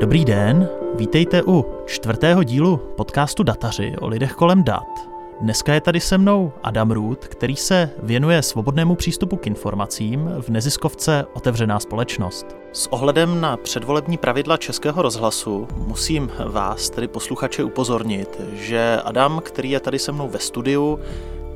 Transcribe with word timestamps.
Dobrý 0.00 0.24
den, 0.24 0.68
vítejte 0.94 1.42
u 1.42 1.64
čtvrtého 1.86 2.42
dílu 2.42 2.76
podcastu 2.76 3.42
Dataři 3.42 3.94
o 4.00 4.08
lidech 4.08 4.32
kolem 4.32 4.64
dat. 4.64 5.08
Dneska 5.40 5.74
je 5.74 5.80
tady 5.80 6.00
se 6.00 6.18
mnou 6.18 6.52
Adam 6.62 6.90
Root, 6.90 7.28
který 7.28 7.56
se 7.56 7.90
věnuje 8.02 8.42
svobodnému 8.42 8.94
přístupu 8.94 9.36
k 9.36 9.46
informacím 9.46 10.30
v 10.40 10.48
neziskovce 10.48 11.26
Otevřená 11.32 11.80
společnost. 11.80 12.46
S 12.72 12.92
ohledem 12.92 13.40
na 13.40 13.56
předvolební 13.56 14.16
pravidla 14.16 14.56
Českého 14.56 15.02
rozhlasu 15.02 15.68
musím 15.76 16.30
vás, 16.46 16.90
tedy 16.90 17.08
posluchače, 17.08 17.64
upozornit, 17.64 18.40
že 18.52 19.00
Adam, 19.04 19.40
který 19.44 19.70
je 19.70 19.80
tady 19.80 19.98
se 19.98 20.12
mnou 20.12 20.28
ve 20.28 20.38
studiu, 20.38 20.98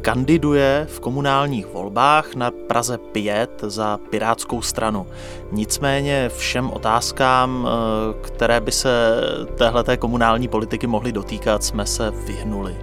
kandiduje 0.05 0.87
v 0.91 1.01
komunálních 1.01 1.67
volbách 1.67 2.35
na 2.35 2.51
Praze 2.51 2.99
5 2.99 3.65
za 3.67 3.99
Pirátskou 4.11 4.63
stranu. 4.63 5.07
Nicméně 5.53 6.29
všem 6.29 6.71
otázkám, 6.71 7.69
eh, 7.69 8.15
které 8.27 8.61
by 8.61 8.73
se 8.73 9.21
téhleté 9.59 9.97
komunální 9.97 10.49
politiky 10.49 10.87
mohly 10.87 11.13
dotýkat, 11.13 11.65
jsme 11.65 11.87
se 11.87 12.11
vyhnuli. 12.11 12.77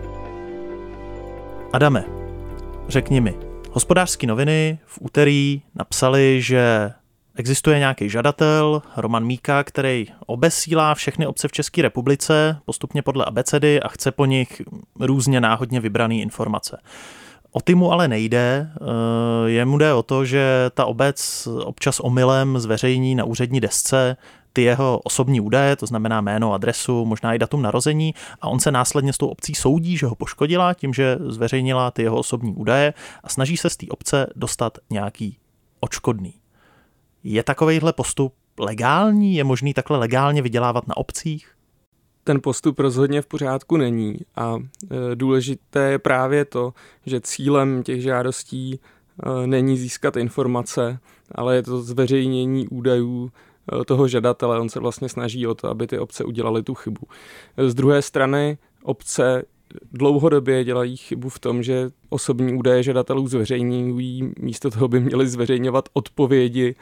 Adame, 1.74 2.06
řekni 2.88 3.22
mi, 3.22 3.38
hospodářské 3.72 4.28
noviny 4.28 4.80
v 4.86 4.98
úterý 5.02 5.62
napsali, 5.76 6.42
že 6.42 6.92
Existuje 7.36 7.80
nějaký 7.80 8.10
žadatel, 8.10 8.82
Roman 8.98 9.26
Míka, 9.26 9.64
který 9.64 10.08
obesílá 10.26 10.96
všechny 10.96 11.28
obce 11.28 11.48
v 11.48 11.52
České 11.52 11.82
republice 11.82 12.58
postupně 12.66 13.02
podle 13.02 13.26
abecedy 13.26 13.82
a 13.82 13.88
chce 13.88 14.12
po 14.12 14.26
nich 14.26 14.62
různě 15.00 15.42
náhodně 15.42 15.80
vybrané 15.80 16.16
informace. 16.16 16.82
O 17.52 17.62
ty 17.62 17.76
mu 17.76 17.92
ale 17.92 18.08
nejde, 18.08 18.72
eh, 18.76 19.50
jemu 19.50 19.78
jde 19.78 19.94
o 19.94 20.04
to, 20.04 20.26
že 20.26 20.70
ta 20.74 20.86
obec 20.86 21.48
občas 21.48 22.00
omylem 22.00 22.60
zveřejní 22.60 23.16
na 23.16 23.24
úřední 23.24 23.60
desce 23.60 24.18
ty 24.54 24.62
jeho 24.62 25.00
osobní 25.00 25.42
údaje, 25.42 25.76
to 25.76 25.86
znamená 25.86 26.22
jméno, 26.22 26.54
adresu, 26.54 27.06
možná 27.06 27.34
i 27.34 27.40
datum 27.40 27.62
narození 27.62 28.14
a 28.42 28.48
on 28.48 28.60
se 28.60 28.72
následně 28.72 29.14
s 29.14 29.18
tou 29.18 29.28
obcí 29.28 29.56
soudí, 29.56 29.98
že 29.98 30.06
ho 30.06 30.16
poškodila 30.16 30.74
tím, 30.74 30.94
že 30.94 31.18
zveřejnila 31.20 31.92
ty 31.92 32.02
jeho 32.02 32.18
osobní 32.18 32.54
údaje 32.54 32.94
a 33.24 33.30
snaží 33.30 33.58
se 33.58 33.70
z 33.70 33.78
té 33.78 33.86
obce 33.90 34.28
dostat 34.36 34.78
nějaký 34.90 35.38
očkodný. 35.80 36.41
Je 37.24 37.44
takovýhle 37.44 37.94
postup 37.94 38.34
legální? 38.60 39.36
Je 39.36 39.44
možný 39.44 39.74
takhle 39.74 39.98
legálně 39.98 40.42
vydělávat 40.42 40.88
na 40.88 40.98
obcích? 40.98 41.48
Ten 42.24 42.42
postup 42.42 42.80
rozhodně 42.80 43.22
v 43.22 43.26
pořádku 43.26 43.78
není 43.78 44.18
a 44.36 44.56
e, 44.56 45.16
důležité 45.16 45.92
je 45.92 46.00
právě 46.00 46.46
to, 46.46 46.74
že 47.06 47.22
cílem 47.22 47.84
těch 47.84 48.02
žádostí 48.02 48.74
e, 48.74 49.48
není 49.48 49.78
získat 49.78 50.18
informace, 50.18 51.00
ale 51.36 51.56
je 51.56 51.64
to 51.64 51.82
zveřejnění 51.82 52.68
údajů 52.68 53.32
e, 53.82 53.86
toho 53.86 54.08
žadatele. 54.08 54.60
On 54.60 54.70
se 54.70 54.80
vlastně 54.80 55.10
snaží 55.10 55.48
o 55.48 55.56
to, 55.56 55.68
aby 55.70 55.88
ty 55.88 56.00
obce 56.00 56.24
udělaly 56.24 56.64
tu 56.64 56.74
chybu. 56.74 57.02
Z 57.68 57.74
druhé 57.74 58.02
strany 58.02 58.58
obce 58.84 59.44
dlouhodobě 59.92 60.64
dělají 60.64 60.98
chybu 60.98 61.30
v 61.30 61.40
tom, 61.40 61.64
že 61.64 61.90
osobní 62.10 62.54
údaje 62.54 62.84
žadatelů 62.84 63.28
zveřejňují, 63.28 64.34
místo 64.40 64.72
toho 64.72 64.88
by 64.88 65.00
měli 65.00 65.28
zveřejňovat 65.28 65.90
odpovědi 65.94 66.76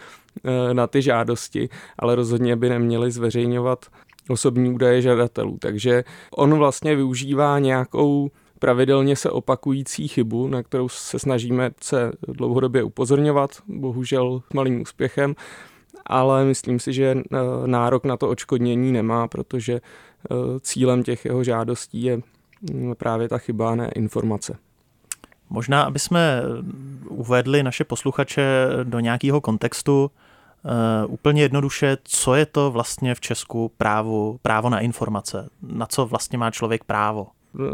eh, 0.43 0.73
na 0.73 0.87
ty 0.87 1.01
žádosti, 1.01 1.69
ale 1.99 2.15
rozhodně 2.15 2.55
by 2.55 2.69
neměli 2.69 3.11
zveřejňovat 3.11 3.85
osobní 4.29 4.71
údaje 4.73 5.01
žadatelů. 5.01 5.57
Takže 5.61 6.03
on 6.31 6.53
vlastně 6.53 6.95
využívá 6.95 7.59
nějakou 7.59 8.31
pravidelně 8.59 9.15
se 9.15 9.29
opakující 9.29 10.07
chybu, 10.07 10.47
na 10.47 10.63
kterou 10.63 10.89
se 10.89 11.19
snažíme 11.19 11.71
se 11.81 12.11
dlouhodobě 12.27 12.83
upozorňovat, 12.83 13.51
bohužel 13.67 14.41
malým 14.53 14.81
úspěchem, 14.81 15.35
ale 16.05 16.45
myslím 16.45 16.79
si, 16.79 16.93
že 16.93 17.05
eh, 17.05 17.37
nárok 17.65 18.05
na 18.05 18.17
to 18.17 18.29
očkodnění 18.29 18.91
nemá, 18.91 19.27
protože 19.27 19.73
eh, 19.73 20.35
cílem 20.59 21.03
těch 21.03 21.25
jeho 21.25 21.43
žádostí 21.43 22.03
je 22.03 22.21
právě 22.97 23.29
ta 23.29 23.37
chyba, 23.37 23.75
ne 23.75 23.91
informace. 23.95 24.57
Možná, 25.49 25.83
aby 25.83 25.99
jsme 25.99 26.41
uvedli 27.09 27.63
naše 27.63 27.83
posluchače 27.83 28.67
do 28.83 28.99
nějakého 28.99 29.41
kontextu, 29.41 30.11
Uh, 31.05 31.13
úplně 31.13 31.41
jednoduše, 31.41 31.97
co 32.03 32.35
je 32.35 32.45
to 32.45 32.71
vlastně 32.71 33.15
v 33.15 33.19
Česku 33.19 33.71
právo, 33.77 34.37
právo 34.41 34.69
na 34.69 34.79
informace? 34.79 35.49
Na 35.61 35.85
co 35.85 36.05
vlastně 36.05 36.37
má 36.37 36.51
člověk 36.51 36.83
právo? 36.83 37.27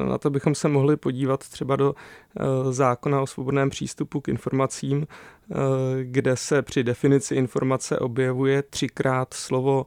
Na 0.09 0.17
to 0.17 0.29
bychom 0.29 0.55
se 0.55 0.67
mohli 0.67 0.97
podívat 0.97 1.49
třeba 1.49 1.75
do 1.75 1.93
uh, 1.93 2.71
zákona 2.71 3.21
o 3.21 3.27
svobodném 3.27 3.69
přístupu 3.69 4.21
k 4.21 4.27
informacím, 4.27 4.97
uh, 4.97 5.55
kde 6.03 6.37
se 6.37 6.61
při 6.61 6.83
definici 6.83 7.35
informace 7.35 7.99
objevuje 7.99 8.63
třikrát 8.63 9.33
slovo 9.33 9.85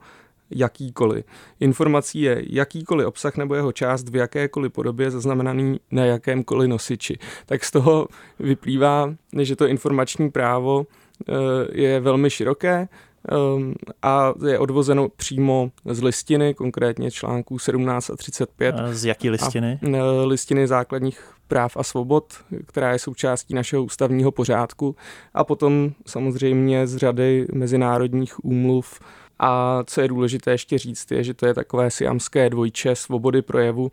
jakýkoliv. 0.51 1.25
Informací 1.61 2.21
je 2.21 2.43
jakýkoliv 2.51 3.07
obsah 3.07 3.37
nebo 3.37 3.55
jeho 3.55 3.73
část 3.73 4.09
v 4.09 4.17
jakékoliv 4.17 4.73
podobě 4.73 5.11
zaznamenaný 5.11 5.81
na 5.91 6.05
jakémkoliv 6.05 6.69
nosiči. 6.69 7.19
Tak 7.47 7.65
z 7.65 7.71
toho 7.71 8.09
vyplývá, 8.39 9.15
že 9.41 9.57
to 9.57 9.67
informační 9.67 10.31
právo 10.31 10.87
eh, 10.87 11.33
je 11.73 12.01
velmi 12.01 12.31
široké 12.31 12.89
ehm, 13.29 13.75
a 14.03 14.33
je 14.47 14.59
odvozeno 14.59 15.09
přímo 15.09 15.71
z 15.85 16.03
listiny, 16.03 16.55
konkrétně 16.55 17.11
článků 17.11 17.59
17 17.59 18.11
a 18.11 18.17
35. 18.17 18.75
A 18.75 18.93
z 18.93 19.05
jaký 19.05 19.31
listiny? 19.31 19.79
A 19.83 19.87
eh, 19.87 20.27
listiny 20.27 20.67
základních 20.67 21.39
práv 21.49 21.77
a 21.77 21.83
svobod, 21.83 22.35
která 22.67 22.93
je 22.93 22.99
součástí 22.99 23.55
našeho 23.55 23.85
ústavního 23.85 24.33
pořádku 24.33 24.97
a 25.35 25.45
potom 25.45 25.93
samozřejmě 26.07 26.87
z 26.87 26.97
řady 26.97 27.47
mezinárodních 27.53 28.45
úmluv 28.45 29.01
a 29.39 29.83
co 29.87 30.01
je 30.01 30.09
důležité 30.09 30.51
ještě 30.51 30.79
říct, 30.79 31.11
je, 31.11 31.25
že 31.25 31.35
to 31.35 31.47
je 31.47 31.55
takové 31.55 31.91
siamské 31.91 32.51
dvojče 32.51 32.95
svobody 32.95 33.43
projevu 33.43 33.93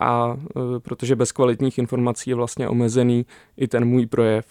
a 0.00 0.36
e, 0.36 0.80
protože 0.80 1.16
bez 1.16 1.32
kvalitních 1.32 1.78
informací 1.78 2.30
je 2.30 2.36
vlastně 2.36 2.68
omezený 2.68 3.26
i 3.56 3.68
ten 3.68 3.84
můj 3.84 4.06
projev. 4.06 4.46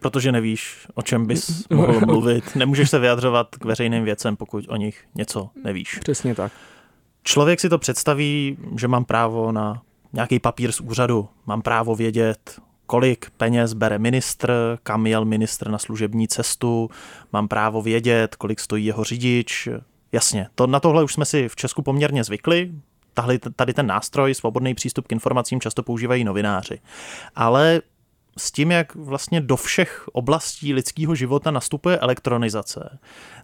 Protože 0.00 0.32
nevíš, 0.32 0.86
o 0.94 1.02
čem 1.02 1.26
bys 1.26 1.68
mohl 1.70 2.00
mluvit. 2.00 2.56
Nemůžeš 2.56 2.90
se 2.90 2.98
vyjadřovat 2.98 3.56
k 3.56 3.64
veřejným 3.64 4.04
věcem, 4.04 4.36
pokud 4.36 4.64
o 4.68 4.76
nich 4.76 5.04
něco 5.14 5.48
nevíš. 5.64 5.98
Přesně 5.98 6.34
tak. 6.34 6.52
Člověk 7.22 7.60
si 7.60 7.68
to 7.68 7.78
představí, 7.78 8.58
že 8.78 8.88
mám 8.88 9.04
právo 9.04 9.52
na 9.52 9.82
nějaký 10.12 10.38
papír 10.38 10.72
z 10.72 10.80
úřadu, 10.80 11.28
mám 11.46 11.62
právo 11.62 11.94
vědět, 11.94 12.60
kolik 12.86 13.30
peněz 13.36 13.72
bere 13.72 13.98
ministr, 13.98 14.78
kam 14.82 15.06
jel 15.06 15.24
ministr 15.24 15.70
na 15.70 15.78
služební 15.78 16.28
cestu, 16.28 16.90
mám 17.32 17.48
právo 17.48 17.82
vědět, 17.82 18.36
kolik 18.36 18.60
stojí 18.60 18.86
jeho 18.86 19.04
řidič. 19.04 19.68
Jasně, 20.12 20.46
to, 20.54 20.66
na 20.66 20.80
tohle 20.80 21.04
už 21.04 21.12
jsme 21.12 21.24
si 21.24 21.48
v 21.48 21.56
Česku 21.56 21.82
poměrně 21.82 22.24
zvykli, 22.24 22.72
tady 23.56 23.74
ten 23.74 23.86
nástroj, 23.86 24.34
svobodný 24.34 24.74
přístup 24.74 25.06
k 25.06 25.12
informacím, 25.12 25.60
často 25.60 25.82
používají 25.82 26.24
novináři. 26.24 26.78
Ale 27.34 27.80
s 28.38 28.52
tím, 28.52 28.70
jak 28.70 28.94
vlastně 28.94 29.40
do 29.40 29.56
všech 29.56 30.08
oblastí 30.12 30.74
lidského 30.74 31.14
života 31.14 31.50
nastupuje 31.50 31.98
elektronizace, 31.98 32.98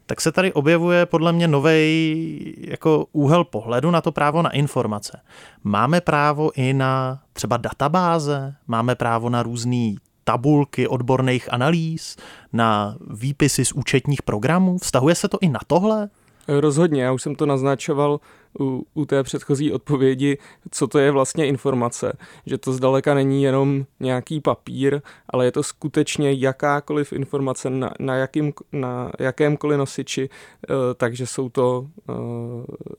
tak 0.07 0.21
se 0.21 0.33
tady 0.33 0.53
objevuje 0.53 1.07
podle 1.07 1.33
mě 1.33 1.49
nový 1.49 2.55
jako 2.59 3.07
úhel 3.13 3.45
pohledu 3.45 3.91
na 3.91 4.01
to 4.01 4.13
právo 4.13 4.43
na 4.43 4.51
informace. 4.51 5.21
Máme 5.65 6.01
právo 6.01 6.51
i 6.55 6.73
na 6.73 7.23
třeba 7.33 7.57
databáze, 7.57 8.55
máme 8.67 8.95
právo 8.95 9.31
na 9.31 9.43
různé 9.43 9.95
tabulky 10.25 10.89
odborných 10.89 11.53
analýz, 11.53 12.17
na 12.53 12.97
výpisy 13.11 13.65
z 13.65 13.73
účetních 13.73 14.23
programů. 14.23 14.79
Vztahuje 14.79 15.15
se 15.15 15.29
to 15.29 15.39
i 15.41 15.49
na 15.49 15.61
tohle? 15.67 16.09
Rozhodně, 16.49 17.03
já 17.03 17.13
už 17.13 17.23
jsem 17.23 17.35
to 17.35 17.47
naznačoval 17.47 18.21
u, 18.61 18.87
u 18.95 19.05
té 19.05 19.23
předchozí 19.23 19.73
odpovědi, 19.73 20.39
co 20.71 20.87
to 20.87 20.99
je 20.99 21.11
vlastně 21.11 21.47
informace. 21.47 22.13
Že 22.47 22.59
to 22.59 22.73
zdaleka 22.73 23.15
není 23.15 23.43
jenom 23.43 23.85
nějaký 24.01 24.41
papír, 24.41 25.01
ale 25.31 25.45
je 25.45 25.53
to 25.53 25.63
skutečně 25.63 26.33
jakákoliv 26.33 27.13
informace 27.13 27.71
na, 27.71 27.91
na, 27.99 28.15
jakým, 28.15 28.53
na 28.73 29.13
jakémkoliv 29.19 29.79
nosiči, 29.79 30.29
uh, 30.29 30.77
takže 30.97 31.27
jsou 31.27 31.49
to 31.49 31.87
uh, 32.09 32.17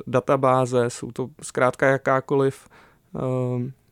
databáze, 0.08 0.90
jsou 0.90 1.12
to 1.12 1.30
zkrátka 1.42 1.88
jakákoliv 1.88 2.68
uh, 3.14 3.22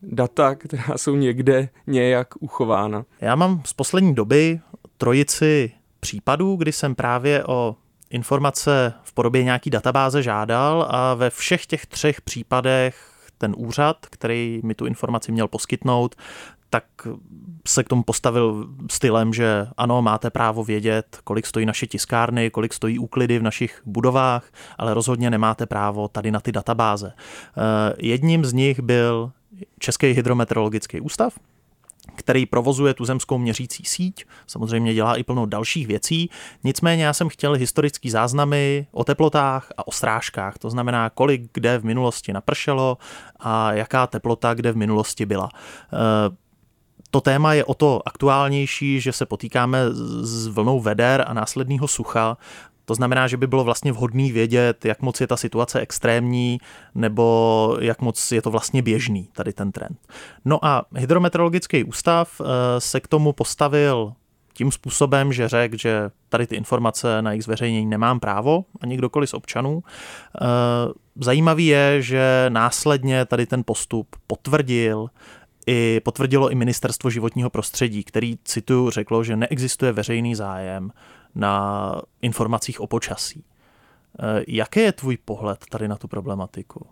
data, 0.02 0.56
která 0.56 0.98
jsou 0.98 1.16
někde 1.16 1.70
nějak 1.88 2.28
uchována. 2.40 3.06
Já 3.22 3.36
mám 3.36 3.62
z 3.66 3.74
poslední 3.74 4.16
doby 4.16 4.60
trojici 4.98 5.72
případů, 6.00 6.56
kdy 6.56 6.72
jsem 6.72 6.96
právě 6.96 7.44
o 7.46 7.76
informace 8.10 8.94
v 9.12 9.14
podobě 9.14 9.44
nějaký 9.44 9.70
databáze 9.70 10.24
žádal 10.24 10.88
a 10.90 11.14
ve 11.14 11.30
všech 11.30 11.66
těch 11.66 11.86
třech 11.86 12.22
případech 12.22 13.12
ten 13.38 13.54
úřad, 13.58 13.98
který 14.06 14.62
mi 14.64 14.76
tu 14.76 14.86
informaci 14.86 15.32
měl 15.32 15.48
poskytnout, 15.48 16.16
tak 16.70 16.84
se 17.68 17.84
k 17.84 17.90
tomu 17.90 18.04
postavil 18.04 18.68
stylem, 18.92 19.34
že 19.34 19.68
ano, 19.78 20.02
máte 20.02 20.30
právo 20.30 20.64
vědět, 20.64 21.20
kolik 21.24 21.46
stojí 21.46 21.66
naše 21.66 21.88
tiskárny, 21.88 22.50
kolik 22.50 22.74
stojí 22.74 23.00
úklidy 23.00 23.40
v 23.40 23.44
našich 23.44 23.82
budovách, 23.86 24.52
ale 24.78 24.94
rozhodně 24.94 25.30
nemáte 25.30 25.66
právo 25.66 26.08
tady 26.08 26.32
na 26.32 26.40
ty 26.40 26.52
databáze. 26.52 27.14
Eh, 27.14 27.94
jedním 27.98 28.46
z 28.46 28.54
nich 28.54 28.80
byl 28.80 29.32
Český 29.80 30.08
hydrometeorologický 30.08 31.02
ústav, 31.02 31.34
který 32.16 32.46
provozuje 32.46 32.94
tu 32.94 33.06
zemskou 33.06 33.38
měřící 33.38 33.84
síť, 33.86 34.26
samozřejmě 34.48 34.94
dělá 34.94 35.16
i 35.16 35.24
plno 35.24 35.46
dalších 35.46 35.88
věcí, 35.88 36.30
nicméně 36.64 37.06
já 37.06 37.14
jsem 37.14 37.30
chtěl 37.30 37.54
historický 37.54 38.10
záznamy 38.10 38.88
o 38.92 39.04
teplotách 39.04 39.72
a 39.78 39.88
o 39.88 39.92
srážkách, 39.92 40.58
to 40.58 40.70
znamená, 40.70 41.10
kolik 41.10 41.42
kde 41.54 41.78
v 41.78 41.86
minulosti 41.86 42.34
napršelo 42.34 42.98
a 43.40 43.74
jaká 43.74 44.08
teplota 44.08 44.54
kde 44.54 44.72
v 44.72 44.78
minulosti 44.78 45.26
byla. 45.26 45.50
Eh, 45.94 46.42
to 47.12 47.22
téma 47.22 47.54
je 47.54 47.66
o 47.66 47.74
to 47.74 48.02
aktuálnější, 48.06 49.02
že 49.02 49.12
se 49.14 49.26
potýkáme 49.26 49.80
s 50.22 50.48
vlnou 50.48 50.82
veder 50.82 51.26
a 51.28 51.34
následného 51.34 51.88
sucha, 51.88 52.38
to 52.92 52.96
znamená, 52.96 53.28
že 53.28 53.38
by 53.38 53.48
bylo 53.48 53.64
vlastně 53.64 53.92
vhodné 53.92 54.32
vědět, 54.32 54.86
jak 54.86 55.02
moc 55.02 55.22
je 55.22 55.28
ta 55.28 55.38
situace 55.38 55.80
extrémní, 55.80 56.58
nebo 56.96 57.78
jak 57.80 58.02
moc 58.02 58.32
je 58.32 58.42
to 58.42 58.52
vlastně 58.52 58.82
běžný, 58.82 59.30
tady 59.34 59.54
ten 59.54 59.72
trend. 59.72 59.98
No 60.46 60.66
a 60.66 60.86
Hydrometeorologický 60.96 61.84
ústav 61.84 62.42
eh, 62.42 62.46
se 62.82 63.00
k 63.00 63.08
tomu 63.08 63.34
postavil 63.34 64.14
tím 64.54 64.72
způsobem, 64.72 65.34
že 65.34 65.48
řekl, 65.48 65.78
že 65.78 66.10
tady 66.30 66.48
ty 66.48 66.56
informace 66.56 67.22
na 67.22 67.32
jejich 67.32 67.44
zveřejnění 67.44 67.86
nemám 67.86 68.20
právo, 68.20 68.66
ani 68.82 68.98
kdokoliv 68.98 69.30
z 69.30 69.34
občanů. 69.34 69.84
Eh, 69.84 70.46
zajímavý 71.16 71.68
je, 71.68 72.02
že 72.02 72.46
následně 72.50 73.26
tady 73.26 73.46
ten 73.46 73.64
postup 73.66 74.16
potvrdil 74.28 75.08
i 75.68 76.02
potvrdilo 76.04 76.50
i 76.50 76.56
ministerstvo 76.56 77.10
životního 77.10 77.50
prostředí, 77.50 78.04
který, 78.04 78.38
cituju, 78.44 78.90
řeklo, 78.90 79.24
že 79.24 79.36
neexistuje 79.36 79.92
veřejný 79.92 80.36
zájem 80.36 80.92
na 81.36 81.96
informacích 82.22 82.82
o 82.82 82.88
počasí. 82.88 83.44
Eh, 84.20 84.44
jaký 84.48 84.80
je 84.80 84.92
tvůj 84.92 85.18
pohled 85.18 85.66
tady 85.70 85.88
na 85.88 85.96
tu 85.96 86.08
problematiku? 86.08 86.88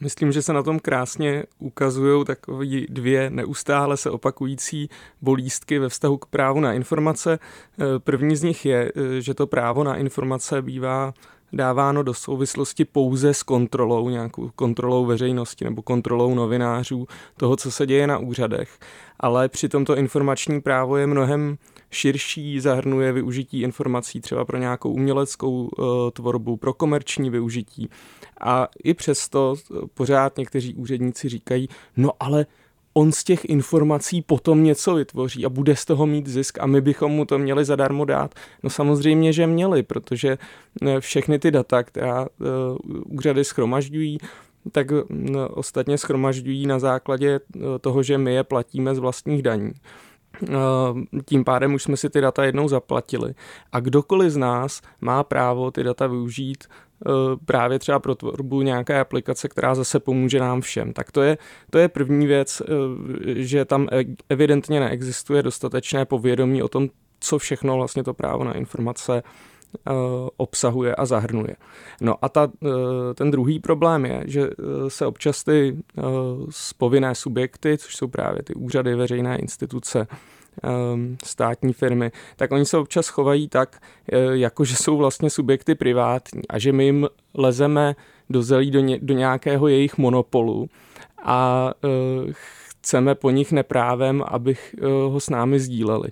Myslím, 0.00 0.32
že 0.32 0.42
se 0.42 0.52
na 0.52 0.62
tom 0.62 0.78
krásně 0.78 1.44
ukazují 1.58 2.24
takové 2.24 2.66
dvě 2.88 3.30
neustále 3.30 3.96
se 3.96 4.10
opakující 4.10 4.88
bolístky 5.22 5.78
ve 5.78 5.88
vztahu 5.88 6.18
k 6.18 6.26
právu 6.26 6.60
na 6.60 6.72
informace. 6.72 7.38
Eh, 7.38 7.84
první 7.98 8.36
z 8.36 8.42
nich 8.42 8.66
je, 8.66 8.92
eh, 8.96 9.20
že 9.20 9.34
to 9.34 9.46
právo 9.46 9.84
na 9.84 9.96
informace 9.96 10.62
bývá 10.62 11.14
dáváno 11.52 12.02
do 12.02 12.14
souvislosti 12.14 12.84
pouze 12.84 13.34
s 13.34 13.42
kontrolou, 13.42 14.08
nějakou 14.08 14.50
kontrolou 14.56 15.06
veřejnosti 15.06 15.64
nebo 15.64 15.82
kontrolou 15.82 16.34
novinářů 16.34 17.06
toho, 17.36 17.56
co 17.56 17.70
se 17.70 17.86
děje 17.86 18.06
na 18.06 18.18
úřadech. 18.18 18.78
Ale 19.20 19.48
přitom 19.48 19.84
to 19.84 19.96
informační 19.96 20.60
právo 20.60 20.96
je 20.96 21.06
mnohem 21.06 21.58
širší, 21.90 22.60
zahrnuje 22.60 23.12
využití 23.12 23.60
informací 23.60 24.20
třeba 24.20 24.44
pro 24.44 24.58
nějakou 24.58 24.92
uměleckou 24.92 25.64
uh, 25.78 25.86
tvorbu, 26.12 26.56
pro 26.56 26.72
komerční 26.74 27.30
využití. 27.30 27.88
A 28.40 28.68
i 28.84 28.94
přesto 28.94 29.54
pořád 29.94 30.38
někteří 30.38 30.74
úředníci 30.74 31.28
říkají, 31.28 31.68
no 31.96 32.10
ale 32.20 32.46
on 32.96 33.12
z 33.12 33.24
těch 33.24 33.44
informací 33.44 34.22
potom 34.22 34.64
něco 34.64 34.94
vytvoří 34.94 35.46
a 35.46 35.48
bude 35.48 35.76
z 35.76 35.84
toho 35.84 36.06
mít 36.06 36.26
zisk 36.26 36.58
a 36.60 36.66
my 36.66 36.80
bychom 36.80 37.12
mu 37.12 37.24
to 37.24 37.38
měli 37.38 37.64
zadarmo 37.64 38.04
dát. 38.04 38.34
No 38.62 38.70
samozřejmě, 38.70 39.32
že 39.32 39.46
měli, 39.46 39.82
protože 39.82 40.38
eh, 40.82 41.00
všechny 41.00 41.38
ty 41.38 41.50
data, 41.50 41.82
která 41.82 42.20
uh, 42.20 42.46
úřady 43.06 43.44
schromažďují, 43.44 44.18
tak 44.72 44.90
uh, 44.90 45.00
ostatně 45.50 45.98
schromažďují 45.98 46.66
na 46.66 46.78
základě 46.78 47.40
toho, 47.80 48.02
že 48.02 48.18
my 48.18 48.34
je 48.34 48.44
platíme 48.44 48.94
z 48.94 48.98
vlastních 48.98 49.42
daní. 49.42 49.72
Tím 51.24 51.44
pádem 51.44 51.74
už 51.74 51.82
jsme 51.82 51.96
si 51.96 52.10
ty 52.10 52.20
data 52.20 52.44
jednou 52.44 52.68
zaplatili. 52.68 53.34
A 53.72 53.80
kdokoliv 53.80 54.32
z 54.32 54.36
nás 54.36 54.82
má 55.00 55.24
právo 55.24 55.70
ty 55.70 55.82
data 55.82 56.06
využít 56.06 56.64
Eh, 56.64 56.85
právě 57.44 57.78
třeba 57.78 57.98
pro 57.98 58.14
tvorbu 58.14 58.62
nějaké 58.62 59.00
aplikace, 59.00 59.48
která 59.48 59.74
zase 59.74 60.00
pomůže 60.00 60.40
nám 60.40 60.60
všem. 60.60 60.92
Tak 60.92 61.12
to 61.12 61.22
je, 61.22 61.38
to 61.70 61.78
je 61.78 61.88
první 61.88 62.26
věc, 62.26 62.62
eh, 62.62 62.72
že 63.42 63.64
tam 63.64 63.88
e, 63.92 64.04
evidentně 64.28 64.80
neexistuje 64.80 65.42
dostatečné 65.42 66.04
povědomí 66.04 66.62
o 66.62 66.68
tom, 66.68 66.88
co 67.20 67.38
všechno 67.38 67.76
vlastně 67.76 68.04
to 68.04 68.14
právo 68.14 68.44
na 68.44 68.52
informace 68.52 69.22
eh, 69.22 69.92
obsahuje 70.36 70.94
a 70.94 71.06
zahrnuje. 71.06 71.56
No 72.00 72.14
a 72.22 72.28
ta, 72.28 72.50
ten 73.14 73.30
druhý 73.30 73.60
problém 73.60 74.06
je, 74.06 74.22
že 74.26 74.50
se 74.88 75.06
občas 75.06 75.44
ty 75.44 75.76
povinné 76.78 77.14
subjekty, 77.14 77.78
což 77.78 77.96
jsou 77.96 78.08
právě 78.08 78.42
ty 78.42 78.54
úřady, 78.54 78.94
veřejné 78.94 79.38
instituce, 79.38 80.06
státní 81.24 81.72
firmy, 81.72 82.12
tak 82.36 82.52
oni 82.52 82.64
se 82.64 82.78
občas 82.78 83.08
chovají 83.08 83.48
tak, 83.48 83.82
eh, 84.12 84.18
jako 84.32 84.64
že 84.64 84.76
jsou 84.76 84.96
vlastně 84.96 85.30
subjekty 85.30 85.74
privátní 85.74 86.42
a 86.48 86.58
že 86.58 86.72
my 86.72 86.84
jim 86.84 87.08
lezeme 87.34 87.96
do 88.30 88.42
zelí 88.42 88.70
do, 88.70 88.80
ně, 88.80 88.98
do 89.02 89.14
nějakého 89.14 89.68
jejich 89.68 89.98
monopolu 89.98 90.68
a 91.22 91.70
uh, 91.84 92.32
chceme 92.32 93.14
po 93.14 93.30
nich 93.30 93.52
neprávem, 93.52 94.24
abych 94.26 94.74
uh, 94.78 95.12
ho 95.12 95.20
s 95.20 95.30
námi 95.30 95.60
sdíleli. 95.60 96.08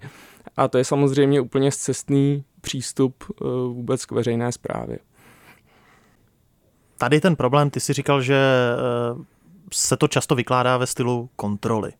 A 0.56 0.68
to 0.68 0.78
je 0.78 0.84
samozřejmě 0.84 1.40
úplně 1.40 1.72
zcestný 1.72 2.44
přístup 2.60 3.24
vůbec 3.68 4.06
k 4.06 4.12
veřejné 4.12 4.52
správě. 4.52 4.98
Tady 6.98 7.20
ten 7.20 7.36
problém, 7.36 7.70
ty 7.70 7.80
si 7.80 7.92
říkal, 7.92 8.22
že 8.22 8.36
se 9.72 9.96
to 9.96 10.08
často 10.08 10.34
vykládá 10.34 10.76
ve 10.76 10.86
stylu 10.86 11.30
kontroly. 11.36 11.92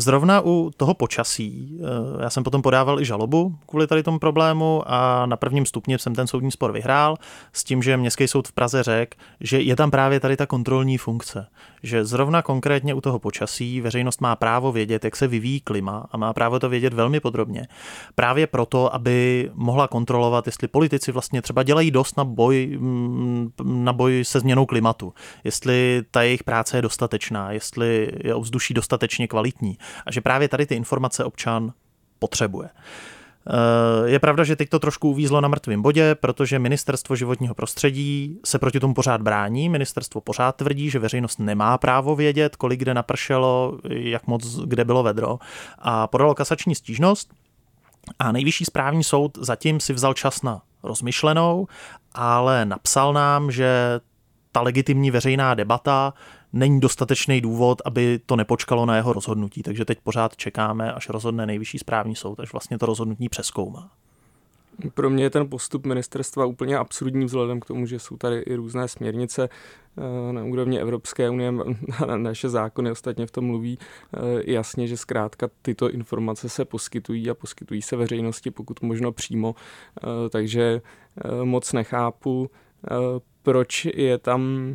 Zrovna 0.00 0.40
u 0.40 0.70
toho 0.76 0.94
počasí, 0.94 1.78
eh, 1.80 2.22
já 2.22 2.30
jsem 2.30 2.44
potom 2.44 2.62
podával 2.62 3.00
i 3.00 3.04
žalobu 3.04 3.54
kvůli 3.66 3.86
tady 3.86 4.02
tomu 4.02 4.18
problému 4.18 4.82
a 4.86 5.26
na 5.26 5.36
prvním 5.36 5.66
stupni 5.66 5.98
jsem 5.98 6.14
ten 6.14 6.26
soudní 6.26 6.50
spor 6.50 6.72
vyhrál 6.72 7.16
s 7.52 7.64
tím, 7.64 7.82
že 7.82 7.96
Městský 7.96 8.28
soud 8.28 8.48
v 8.48 8.52
Praze 8.52 8.82
řekl, 8.82 9.18
že 9.40 9.60
je 9.60 9.76
tam 9.76 9.90
právě 9.90 10.20
tady 10.20 10.36
ta 10.36 10.46
kontrolní 10.46 10.98
funkce. 10.98 11.46
Že 11.82 12.04
zrovna 12.04 12.42
konkrétně 12.42 12.94
u 12.94 13.00
toho 13.00 13.18
počasí 13.18 13.80
veřejnost 13.80 14.20
má 14.20 14.36
právo 14.36 14.72
vědět, 14.72 15.04
jak 15.04 15.16
se 15.16 15.26
vyvíjí 15.26 15.60
klima 15.60 16.06
a 16.10 16.16
má 16.16 16.32
právo 16.32 16.58
to 16.58 16.68
vědět 16.68 16.94
velmi 16.94 17.20
podrobně. 17.20 17.68
Právě 18.14 18.46
proto, 18.46 18.94
aby 18.94 19.50
mohla 19.54 19.88
kontrolovat, 19.88 20.46
jestli 20.46 20.68
politici 20.68 21.12
vlastně 21.12 21.42
třeba 21.42 21.62
dělají 21.62 21.90
dost 21.90 22.16
na 22.16 22.24
boj, 22.24 22.76
mm, 22.80 23.50
na 23.64 23.92
boj 23.92 24.24
se 24.24 24.40
změnou 24.40 24.66
klimatu, 24.66 25.14
jestli 25.44 26.02
ta 26.10 26.22
jejich 26.22 26.44
práce 26.44 26.78
je 26.78 26.82
dostatečná, 26.82 27.52
jestli 27.52 28.12
je 28.24 28.34
ovzduší 28.34 28.74
dostatečně 28.74 29.28
kvalitní 29.28 29.78
a 30.06 30.12
že 30.12 30.20
právě 30.20 30.48
tady 30.48 30.66
ty 30.66 30.74
informace 30.74 31.24
občan 31.24 31.72
potřebuje. 32.18 32.68
Eh, 33.48 34.10
je 34.10 34.18
pravda, 34.18 34.44
že 34.44 34.56
teď 34.56 34.68
to 34.68 34.78
trošku 34.78 35.10
uvízlo 35.10 35.40
na 35.40 35.48
mrtvém 35.48 35.82
bodě, 35.82 36.14
protože 36.14 36.58
ministerstvo 36.58 37.16
životního 37.16 37.54
prostředí 37.54 38.38
se 38.44 38.58
proti 38.58 38.80
tomu 38.80 38.94
pořád 38.94 39.22
brání. 39.22 39.68
Ministerstvo 39.68 40.20
pořád 40.20 40.56
tvrdí, 40.56 40.90
že 40.90 40.98
veřejnost 40.98 41.38
nemá 41.38 41.78
právo 41.78 42.16
vědět, 42.16 42.56
kolik 42.56 42.80
kde 42.80 42.94
napršelo, 42.94 43.78
jak 43.88 44.26
moc 44.26 44.58
kde 44.58 44.84
bylo 44.84 45.02
vedro 45.02 45.38
a 45.78 46.06
podalo 46.06 46.34
kasační 46.34 46.74
stížnost. 46.74 47.34
A 48.18 48.32
nejvyšší 48.32 48.64
správní 48.64 49.04
soud 49.04 49.38
zatím 49.40 49.80
si 49.80 49.92
vzal 49.92 50.14
čas 50.14 50.42
na 50.42 50.62
rozmyšlenou, 50.82 51.66
ale 52.14 52.64
napsal 52.64 53.12
nám, 53.12 53.50
že 53.50 54.00
ta 54.52 54.60
legitimní 54.60 55.10
veřejná 55.10 55.54
debata 55.54 56.12
není 56.52 56.80
dostatečný 56.80 57.40
důvod, 57.40 57.82
aby 57.84 58.20
to 58.26 58.36
nepočkalo 58.36 58.86
na 58.86 58.96
jeho 58.96 59.12
rozhodnutí. 59.12 59.62
Takže 59.62 59.84
teď 59.84 59.98
pořád 60.02 60.36
čekáme, 60.36 60.92
až 60.92 61.08
rozhodne 61.08 61.46
nejvyšší 61.46 61.78
správní 61.78 62.16
soud, 62.16 62.40
až 62.40 62.52
vlastně 62.52 62.78
to 62.78 62.86
rozhodnutí 62.86 63.28
přeskoumá. 63.28 63.90
Pro 64.94 65.10
mě 65.10 65.24
je 65.24 65.30
ten 65.30 65.48
postup 65.48 65.86
ministerstva 65.86 66.46
úplně 66.46 66.76
absurdní 66.76 67.24
vzhledem 67.24 67.60
k 67.60 67.64
tomu, 67.64 67.86
že 67.86 67.98
jsou 67.98 68.16
tady 68.16 68.38
i 68.38 68.54
různé 68.54 68.88
směrnice 68.88 69.48
eh, 69.48 70.32
na 70.32 70.44
úrovni 70.44 70.80
Evropské 70.80 71.30
unie, 71.30 71.52
naše 72.16 72.48
zákony 72.48 72.90
ostatně 72.90 73.26
v 73.26 73.30
tom 73.30 73.44
mluví 73.44 73.78
eh, 73.78 74.18
jasně, 74.52 74.86
že 74.86 74.96
zkrátka 74.96 75.48
tyto 75.62 75.90
informace 75.90 76.48
se 76.48 76.64
poskytují 76.64 77.30
a 77.30 77.34
poskytují 77.34 77.82
se 77.82 77.96
veřejnosti 77.96 78.50
pokud 78.50 78.82
možno 78.82 79.12
přímo, 79.12 79.54
eh, 79.98 80.28
takže 80.28 80.80
moc 81.44 81.72
nechápu, 81.72 82.50
proč 83.42 83.84
je 83.94 84.18
tam 84.18 84.74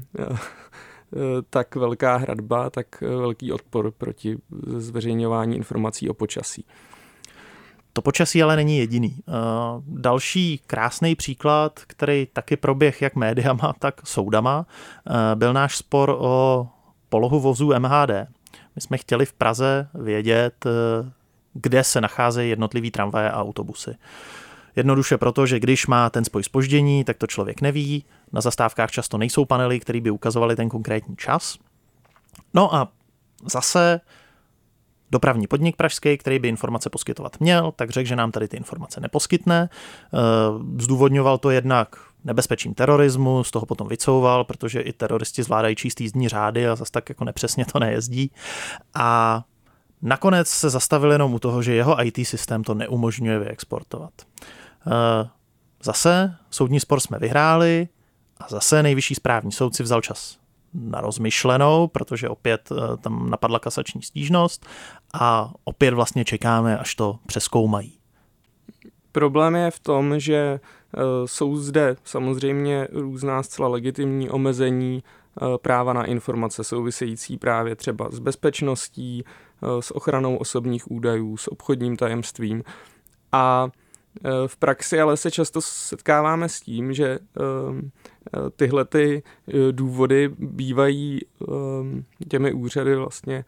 tak 1.50 1.76
velká 1.76 2.16
hradba, 2.16 2.70
tak 2.70 3.04
eh, 3.04 3.08
velký 3.08 3.52
odpor 3.52 3.92
proti 3.92 4.38
zveřejňování 4.78 5.56
informací 5.56 6.10
o 6.10 6.14
počasí. 6.14 6.66
To 7.94 8.02
počasí 8.02 8.44
ale 8.44 8.56
není 8.56 8.78
jediný. 8.78 9.16
Eh, 9.18 9.32
další 9.88 10.62
krásný 10.68 11.16
příklad, 11.16 11.80
který 11.88 12.28
taky 12.34 12.58
proběh 12.58 13.02
jak 13.02 13.16
médiama, 13.16 13.74
tak 13.80 14.08
soudama, 14.08 14.66
byl 15.36 15.54
náš 15.54 15.78
spor 15.78 16.16
o 16.20 16.68
polohu 17.10 17.40
vozů 17.40 17.74
MHD. 17.80 18.28
My 18.76 18.82
jsme 18.82 18.98
chtěli 18.98 19.26
v 19.26 19.34
Praze 19.34 19.88
vědět, 19.94 20.66
kde 21.54 21.84
se 21.84 22.02
nacházejí 22.02 22.50
jednotlivý 22.50 22.92
tramvaje 22.92 23.32
a 23.32 23.42
autobusy. 23.42 23.96
Jednoduše 24.76 25.18
proto, 25.18 25.46
že 25.46 25.60
když 25.60 25.88
má 25.88 26.10
ten 26.10 26.26
spoj 26.26 26.44
spoždění, 26.44 27.04
tak 27.04 27.18
to 27.18 27.28
člověk 27.28 27.62
neví. 27.62 28.06
Na 28.34 28.42
zastávkách 28.42 28.92
často 28.92 29.18
nejsou 29.18 29.46
panely, 29.46 29.80
které 29.80 30.02
by 30.02 30.10
ukazovaly 30.10 30.56
ten 30.56 30.70
konkrétní 30.70 31.16
čas. 31.16 31.58
No 32.54 32.76
a 32.76 32.92
zase 33.46 34.02
dopravní 35.12 35.48
podnik 35.48 35.76
pražský, 35.76 36.18
který 36.18 36.40
by 36.40 36.48
informace 36.48 36.90
poskytovat 36.90 37.40
měl, 37.40 37.72
tak 37.72 37.90
řekl, 37.90 38.08
že 38.08 38.16
nám 38.16 38.32
tady 38.32 38.48
ty 38.48 38.58
informace 38.58 39.02
neposkytne. 39.02 39.70
Eh, 39.70 40.18
zdůvodňoval 40.78 41.38
to 41.38 41.50
jednak 41.50 41.96
nebezpečím 42.24 42.74
terorismu, 42.74 43.44
z 43.44 43.52
toho 43.52 43.66
potom 43.66 43.88
vycouval, 43.88 44.44
protože 44.44 44.82
i 44.82 44.94
teroristi 44.94 45.44
zvládají 45.44 45.76
číst 45.76 46.02
jízdní 46.02 46.30
řády 46.30 46.68
a 46.68 46.76
zase 46.76 46.92
tak 46.92 47.10
jako 47.10 47.26
nepřesně 47.26 47.66
to 47.66 47.80
nejezdí. 47.80 48.32
A 48.96 49.44
Nakonec 50.02 50.48
se 50.48 50.70
zastavil 50.70 51.12
jenom 51.12 51.34
u 51.34 51.40
toho, 51.40 51.62
že 51.62 51.74
jeho 51.74 52.06
IT 52.06 52.28
systém 52.28 52.64
to 52.64 52.74
neumožňuje 52.74 53.40
vyexportovat. 53.40 54.14
Eh, 54.22 55.30
zase 55.84 56.36
soudní 56.50 56.80
spor 56.80 57.00
jsme 57.00 57.20
vyhráli 57.20 57.88
a 58.38 58.46
zase 58.50 58.84
nejvyšší 58.84 59.16
správní 59.16 59.52
soud 59.52 59.76
si 59.76 59.84
vzal 59.84 60.02
čas 60.02 60.38
na 60.74 61.02
rozmyšlenou, 61.02 61.88
protože 61.88 62.30
opět 62.30 62.70
eh, 62.72 62.98
tam 62.98 63.30
napadla 63.30 63.60
kasační 63.60 64.02
stížnost 64.02 64.66
a 65.14 65.52
opět 65.64 65.94
vlastně 65.94 66.26
čekáme, 66.26 66.78
až 66.78 66.96
to 66.96 67.20
přeskoumají. 67.28 67.94
Problém 69.12 69.56
je 69.56 69.72
v 69.72 69.80
tom, 69.80 70.20
že 70.20 70.36
eh, 70.36 71.00
jsou 71.26 71.56
zde 71.56 71.96
samozřejmě 72.04 72.88
různá 72.92 73.44
zcela 73.44 73.68
legitimní 73.68 74.30
omezení 74.30 75.04
práva 75.62 75.94
na 75.94 76.06
informace 76.06 76.64
související 76.64 77.38
právě 77.38 77.76
třeba 77.76 78.10
s 78.12 78.20
bezpečností, 78.20 79.24
s 79.80 79.96
ochranou 79.96 80.38
osobních 80.38 80.92
údajů, 80.92 81.38
s 81.38 81.52
obchodním 81.52 81.98
tajemstvím. 81.98 82.64
A 83.32 83.68
Eh, 83.68 83.85
v 84.48 84.58
praxi 84.58 85.00
ale 85.02 85.18
se 85.18 85.32
často 85.32 85.62
setkáváme 85.62 86.50
s 86.50 86.62
tím, 86.62 86.94
že 86.94 87.08
ehm, 87.10 87.92
eh, 88.38 88.50
tyhle 88.56 88.86
ty 88.86 89.24
eh, 89.48 89.72
důvody 89.72 90.30
bývají 90.38 91.22
ehm, 91.22 92.06
těmi 92.28 92.54
úřady 92.54 92.96
vlastně 92.96 93.46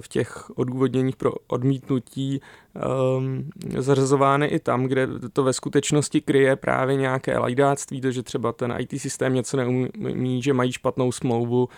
v 0.00 0.08
těch 0.08 0.50
odůvodněních 0.58 1.16
pro 1.16 1.32
odmítnutí 1.46 2.40
ehm, 2.74 3.50
zařazovány 3.78 4.46
i 4.46 4.58
tam, 4.58 4.84
kde 4.84 5.08
to 5.32 5.44
ve 5.44 5.52
skutečnosti 5.52 6.20
kryje 6.20 6.56
právě 6.56 6.96
nějaké 6.96 7.38
lajdáctví, 7.38 8.00
to, 8.00 8.10
že 8.10 8.22
třeba 8.22 8.52
ten 8.52 8.74
IT 8.78 9.00
systém 9.00 9.34
něco 9.34 9.56
neumí, 9.56 10.42
že 10.42 10.52
mají 10.52 10.72
špatnou 10.72 11.12
smlouvu 11.12 11.68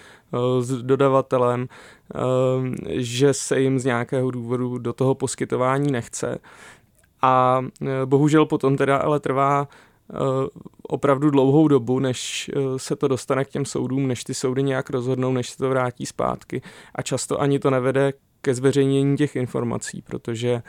s 0.61 0.83
dodavatelem, 0.83 1.69
že 2.89 3.35
se 3.35 3.61
jim 3.61 3.79
z 3.79 3.85
nějakého 3.85 4.31
důvodu 4.31 4.79
do 4.79 4.93
toho 4.93 5.15
poskytování 5.15 5.93
nechce. 5.93 6.39
A 7.25 7.61
e, 7.83 8.07
bohužel 8.07 8.47
potom 8.47 8.77
teda 8.77 8.97
ale 8.97 9.21
trvá 9.21 9.69
e, 9.69 10.17
opravdu 10.83 11.31
dlouhou 11.31 11.69
dobu, 11.69 11.99
než 11.99 12.49
e, 12.49 12.79
se 12.79 12.97
to 12.97 13.09
dostane 13.09 13.45
k 13.45 13.49
těm 13.49 13.65
soudům, 13.65 14.09
než 14.09 14.25
ty 14.25 14.35
soudy 14.35 14.63
nějak 14.63 14.91
rozhodnou, 14.91 15.33
než 15.33 15.51
se 15.51 15.59
to 15.59 15.69
vrátí 15.69 16.07
zpátky. 16.07 16.63
A 16.95 17.03
často 17.03 17.41
ani 17.41 17.59
to 17.59 17.71
nevede 17.71 18.13
ke 18.41 18.55
zveřejnění 18.55 19.17
těch 19.17 19.37
informací, 19.37 20.03
protože 20.03 20.63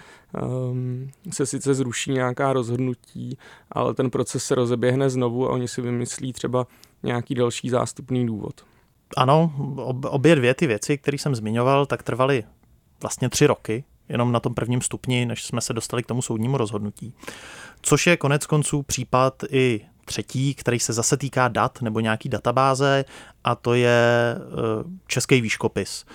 um, 0.44 1.10
se 1.34 1.46
sice 1.46 1.74
zruší 1.74 2.12
nějaká 2.12 2.54
rozhodnutí, 2.54 3.38
ale 3.72 3.94
ten 3.94 4.10
proces 4.10 4.44
se 4.44 4.56
rozeběhne 4.56 5.10
znovu 5.10 5.50
a 5.50 5.52
oni 5.52 5.68
si 5.68 5.82
vymyslí 5.82 6.34
třeba 6.34 6.68
nějaký 7.04 7.36
další 7.36 7.70
zástupný 7.70 8.26
důvod. 8.26 8.62
Ano, 9.18 9.52
obě 10.10 10.36
dvě 10.36 10.54
ty 10.54 10.68
věci, 10.68 10.98
které 10.98 11.18
jsem 11.18 11.36
zmiňoval, 11.36 11.86
tak 11.86 12.04
trvaly 12.04 12.44
vlastně 13.02 13.30
tři 13.30 13.48
roky, 13.48 13.84
jenom 14.10 14.32
na 14.32 14.40
tom 14.40 14.54
prvním 14.54 14.82
stupni, 14.82 15.26
než 15.26 15.44
jsme 15.44 15.62
se 15.62 15.74
dostali 15.74 16.04
k 16.04 16.08
tomu 16.08 16.22
soudnímu 16.22 16.58
rozhodnutí. 16.58 17.14
Což 17.82 18.08
je 18.08 18.18
konec 18.18 18.46
konců 18.46 18.84
případ 18.84 19.44
i 19.50 19.82
třetí, 20.06 20.54
který 20.54 20.80
se 20.80 20.94
zase 20.94 21.18
týká 21.18 21.48
dat 21.48 21.82
nebo 21.82 22.00
nějaký 22.00 22.30
databáze 22.30 23.06
a 23.44 23.56
to 23.56 23.74
je 23.74 23.90
e, 23.90 24.40
český 25.08 25.42
výškopis. 25.42 26.06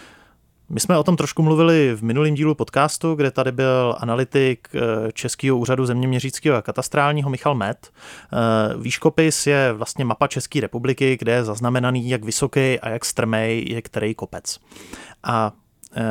My 0.68 0.80
jsme 0.80 0.98
o 0.98 1.02
tom 1.02 1.16
trošku 1.16 1.42
mluvili 1.42 1.94
v 1.94 2.02
minulém 2.02 2.34
dílu 2.34 2.54
podcastu, 2.54 3.14
kde 3.14 3.30
tady 3.30 3.52
byl 3.52 3.96
analytik 3.98 4.68
e, 4.74 5.12
Českého 5.12 5.58
úřadu 5.58 5.86
zeměměřického 5.86 6.56
a 6.56 6.62
katastrálního 6.62 7.30
Michal 7.30 7.54
Met. 7.54 7.88
E, 7.88 8.76
výškopis 8.76 9.46
je 9.46 9.72
vlastně 9.72 10.04
mapa 10.04 10.26
České 10.26 10.60
republiky, 10.60 11.16
kde 11.18 11.32
je 11.32 11.44
zaznamenaný, 11.44 12.10
jak 12.10 12.24
vysoký 12.24 12.80
a 12.80 12.88
jak 12.88 13.04
strmej 13.04 13.64
je 13.68 13.82
který 13.82 14.14
kopec. 14.14 14.58
A 15.22 15.52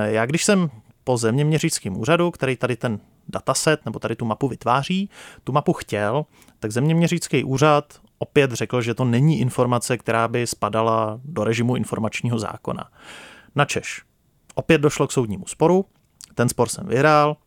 já 0.05 0.25
když 0.25 0.45
jsem 0.45 0.69
po 1.03 1.17
zeměměřickém 1.17 1.97
úřadu, 1.97 2.31
který 2.31 2.55
tady 2.55 2.75
ten 2.75 2.99
dataset 3.27 3.85
nebo 3.85 3.99
tady 3.99 4.15
tu 4.15 4.25
mapu 4.25 4.47
vytváří, 4.47 5.09
tu 5.43 5.51
mapu 5.51 5.73
chtěl, 5.73 6.25
tak 6.59 6.71
zeměměřický 6.71 7.43
úřad 7.43 7.99
opět 8.17 8.51
řekl, 8.51 8.81
že 8.81 8.93
to 8.93 9.05
není 9.05 9.39
informace, 9.39 9.97
která 9.97 10.27
by 10.27 10.47
spadala 10.47 11.19
do 11.23 11.43
režimu 11.43 11.75
informačního 11.75 12.39
zákona. 12.39 12.89
Na 13.55 13.65
Češ. 13.65 14.01
Opět 14.55 14.81
došlo 14.81 15.07
k 15.07 15.11
soudnímu 15.11 15.47
sporu, 15.47 15.85
ten 16.35 16.49
spor 16.49 16.69
jsem 16.69 16.87
vyhrál, 16.87 17.37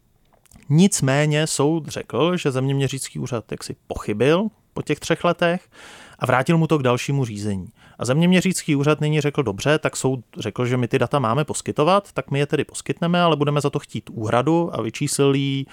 nicméně 0.69 1.47
soud 1.47 1.89
řekl, 1.89 2.37
že 2.37 2.51
zeměměřický 2.51 3.19
úřad 3.19 3.53
jaksi 3.53 3.77
pochybil 3.87 4.49
po 4.75 4.83
těch 4.83 5.01
třech 5.01 5.25
letech 5.25 5.71
a 6.19 6.27
vrátil 6.27 6.59
mu 6.59 6.67
to 6.67 6.79
k 6.79 6.83
dalšímu 6.83 7.25
řízení. 7.25 7.69
A 8.03 8.05
zeměměřický 8.05 8.77
úřad 8.77 9.01
nyní 9.01 9.21
řekl, 9.21 9.43
dobře, 9.43 9.79
tak 9.79 9.97
soud 9.97 10.25
řekl, 10.39 10.67
že 10.67 10.77
my 10.77 10.89
ty 10.89 10.99
data 10.99 11.19
máme 11.19 11.45
poskytovat, 11.45 12.13
tak 12.13 12.31
my 12.31 12.39
je 12.39 12.47
tedy 12.47 12.65
poskytneme, 12.65 13.23
ale 13.23 13.37
budeme 13.37 13.61
za 13.61 13.71
to 13.71 13.79
chtít 13.79 14.11
úhradu 14.13 14.71
a 14.73 14.83
vyčíslil 14.83 15.35
ji 15.35 15.67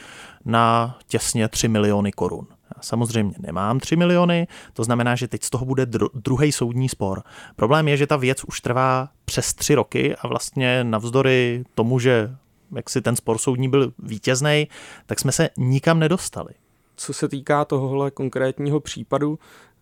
na 0.45 0.97
těsně 1.07 1.47
3 1.47 1.67
miliony 1.67 2.11
korun. 2.11 2.47
Samozřejmě 2.81 3.33
nemám 3.39 3.79
3 3.79 3.95
miliony, 3.95 4.47
to 4.73 4.83
znamená, 4.83 5.15
že 5.15 5.27
teď 5.27 5.43
z 5.43 5.49
toho 5.49 5.65
bude 5.65 5.85
dru- 5.85 6.09
druhý 6.13 6.51
soudní 6.51 6.89
spor. 6.89 7.23
Problém 7.55 7.87
je, 7.87 7.97
že 7.97 8.07
ta 8.07 8.15
věc 8.15 8.43
už 8.43 8.61
trvá 8.61 9.09
přes 9.25 9.53
tři 9.53 9.75
roky 9.75 10.15
a 10.15 10.27
vlastně 10.27 10.83
navzdory 10.83 11.63
tomu, 11.75 11.99
že 11.99 12.35
jak 12.75 12.89
si 12.89 13.01
ten 13.01 13.15
spor 13.15 13.37
soudní 13.37 13.69
byl 13.69 13.93
vítězný, 13.99 14.67
tak 15.05 15.19
jsme 15.19 15.31
se 15.31 15.49
nikam 15.57 15.99
nedostali. 15.99 16.53
Co 16.95 17.13
se 17.13 17.27
týká 17.27 17.65
tohohle 17.65 18.11
konkrétního 18.11 18.79
případu, 18.79 19.39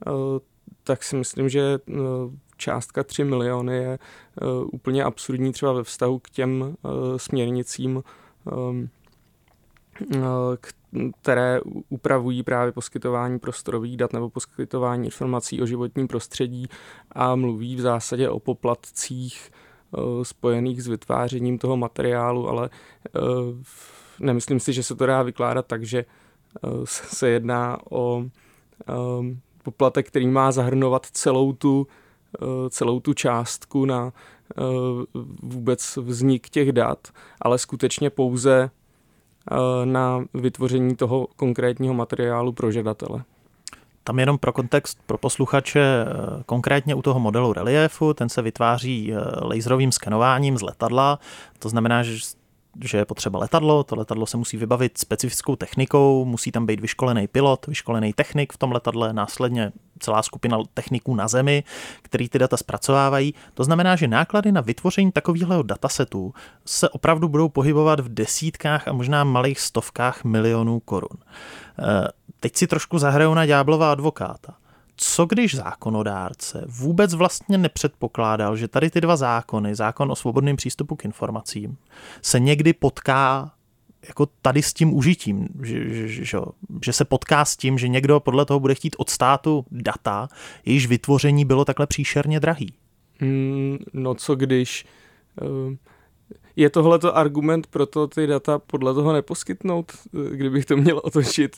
eh, 0.07 0.11
tak 0.83 1.03
si 1.03 1.15
myslím, 1.15 1.49
že 1.49 1.79
eh, 1.89 1.93
částka 2.57 3.03
3 3.03 3.23
miliony 3.23 3.75
je 3.75 3.93
eh, 3.93 4.45
úplně 4.71 5.03
absurdní 5.03 5.51
třeba 5.51 5.73
ve 5.73 5.83
vztahu 5.83 6.19
k 6.19 6.29
těm 6.29 6.63
eh, 6.85 7.19
směrnicím, 7.19 8.03
které 11.21 11.59
upravují 11.89 12.43
právě 12.43 12.71
poskytování 12.71 13.39
prostorových 13.39 13.97
dat 13.97 14.13
nebo 14.13 14.29
poskytování 14.29 15.05
informací 15.05 15.61
o 15.61 15.65
životním 15.65 16.07
prostředí 16.07 16.67
a 17.11 17.35
mluví 17.35 17.75
v 17.75 17.81
zásadě 17.81 18.29
o 18.29 18.39
poplatcích 18.39 19.51
spojených 20.23 20.83
s 20.83 20.87
vytvářením 20.87 21.57
toho 21.57 21.77
materiálu, 21.77 22.49
ale 22.49 22.69
nemyslím 24.19 24.59
si, 24.59 24.73
že 24.73 24.83
se 24.83 24.95
to 24.95 25.05
dá 25.05 25.23
vykládat 25.23 25.65
tak, 25.65 25.83
že 25.83 26.05
se 26.85 27.29
jedná 27.29 27.77
o 27.89 28.25
poplatek, 29.67 30.07
který 30.07 30.27
má 30.27 30.51
zahrnovat 30.51 31.05
celou 31.05 31.53
tu, 31.53 31.87
eh, 32.41 32.69
celou 32.69 32.99
tu 32.99 33.13
částku 33.13 33.85
na 33.85 34.11
eh, 34.11 34.63
vůbec 35.43 35.97
vznik 35.97 36.49
těch 36.49 36.71
dat, 36.71 37.07
ale 37.41 37.57
skutečně 37.57 38.09
pouze 38.09 38.69
eh, 39.51 39.85
na 39.85 40.25
vytvoření 40.33 40.95
toho 40.95 41.27
konkrétního 41.35 41.93
materiálu 41.93 42.51
pro 42.51 42.71
žadatele. 42.71 43.23
Tam 44.03 44.19
jenom 44.19 44.37
pro 44.37 44.53
kontext 44.53 44.99
pro 45.05 45.17
posluchače, 45.17 46.05
konkrétně 46.45 46.95
u 46.95 47.01
toho 47.01 47.19
modelu 47.19 47.53
reliefu, 47.53 48.13
ten 48.13 48.29
se 48.29 48.41
vytváří 48.41 49.13
laserovým 49.41 49.91
skenováním 49.91 50.57
z 50.57 50.61
letadla, 50.61 51.19
to 51.59 51.69
znamená, 51.69 52.03
že 52.03 52.17
že 52.81 52.97
je 52.97 53.05
potřeba 53.05 53.39
letadlo, 53.39 53.83
to 53.83 53.95
letadlo 53.95 54.25
se 54.25 54.37
musí 54.37 54.57
vybavit 54.57 54.97
specifickou 54.97 55.55
technikou, 55.55 56.25
musí 56.25 56.51
tam 56.51 56.65
být 56.65 56.79
vyškolený 56.79 57.27
pilot, 57.27 57.67
vyškolený 57.67 58.13
technik 58.13 58.53
v 58.53 58.57
tom 58.57 58.71
letadle, 58.71 59.13
následně 59.13 59.71
celá 59.99 60.23
skupina 60.23 60.57
techniků 60.73 61.15
na 61.15 61.27
zemi, 61.27 61.63
který 62.01 62.29
ty 62.29 62.39
data 62.39 62.57
zpracovávají. 62.57 63.33
To 63.53 63.63
znamená, 63.63 63.95
že 63.95 64.07
náklady 64.07 64.51
na 64.51 64.61
vytvoření 64.61 65.11
takového 65.11 65.63
datasetu 65.63 66.33
se 66.65 66.89
opravdu 66.89 67.27
budou 67.27 67.49
pohybovat 67.49 67.99
v 67.99 68.09
desítkách 68.09 68.87
a 68.87 68.93
možná 68.93 69.23
malých 69.23 69.59
stovkách 69.59 70.23
milionů 70.23 70.79
korun. 70.79 71.17
Eh, 71.79 72.07
teď 72.39 72.55
si 72.55 72.67
trošku 72.67 72.99
zahraju 72.99 73.33
na 73.33 73.45
ďáblova 73.45 73.91
advokáta 73.91 74.53
co 74.97 75.25
když 75.25 75.55
zákonodárce 75.55 76.65
vůbec 76.67 77.13
vlastně 77.13 77.57
nepředpokládal, 77.57 78.55
že 78.55 78.67
tady 78.67 78.89
ty 78.89 79.01
dva 79.01 79.15
zákony, 79.15 79.75
zákon 79.75 80.11
o 80.11 80.15
svobodném 80.15 80.55
přístupu 80.55 80.95
k 80.95 81.05
informacím, 81.05 81.77
se 82.21 82.39
někdy 82.39 82.73
potká 82.73 83.51
jako 84.07 84.27
tady 84.41 84.61
s 84.61 84.73
tím 84.73 84.93
užitím, 84.93 85.47
že, 85.63 85.89
že, 85.89 86.07
že, 86.25 86.37
že 86.85 86.93
se 86.93 87.05
potká 87.05 87.45
s 87.45 87.57
tím, 87.57 87.77
že 87.77 87.87
někdo 87.87 88.19
podle 88.19 88.45
toho 88.45 88.59
bude 88.59 88.75
chtít 88.75 88.95
od 88.99 89.09
státu 89.09 89.65
data, 89.71 90.27
jejíž 90.65 90.87
vytvoření 90.87 91.45
bylo 91.45 91.65
takhle 91.65 91.87
příšerně 91.87 92.39
drahý. 92.39 92.73
Hmm, 93.19 93.77
no 93.93 94.15
co 94.15 94.35
když... 94.35 94.85
Uh, 95.41 95.73
je 96.55 96.69
tohleto 96.69 97.17
argument 97.17 97.67
pro 97.67 97.85
to 97.85 98.07
ty 98.07 98.27
data 98.27 98.59
podle 98.59 98.93
toho 98.93 99.13
neposkytnout, 99.13 99.91
kdybych 100.31 100.65
to 100.65 100.77
měl 100.77 101.01
otočit? 101.03 101.57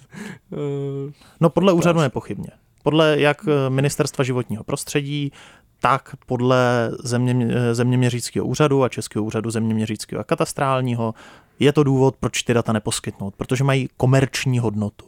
Uh, 0.49 1.11
no 1.39 1.49
podle 1.49 1.73
úřadu 1.73 1.99
nepochybně. 1.99 2.49
Podle 2.83 3.19
jak 3.19 3.37
eh, 3.47 3.69
ministerstva 3.69 4.23
životního 4.23 4.63
prostředí, 4.63 5.31
tak 5.79 6.15
podle 6.25 6.91
země, 7.03 7.47
eh, 7.51 7.75
zeměměřického 7.75 8.45
úřadu 8.45 8.83
a 8.83 8.89
Českého 8.89 9.25
úřadu 9.25 9.49
zeměměřického 9.49 10.19
a 10.19 10.23
katastrálního 10.23 11.13
je 11.59 11.73
to 11.73 11.83
důvod, 11.83 12.15
proč 12.19 12.43
ty 12.43 12.53
data 12.53 12.73
neposkytnout, 12.73 13.35
protože 13.35 13.63
mají 13.63 13.89
komerční 13.97 14.59
hodnotu. 14.59 15.05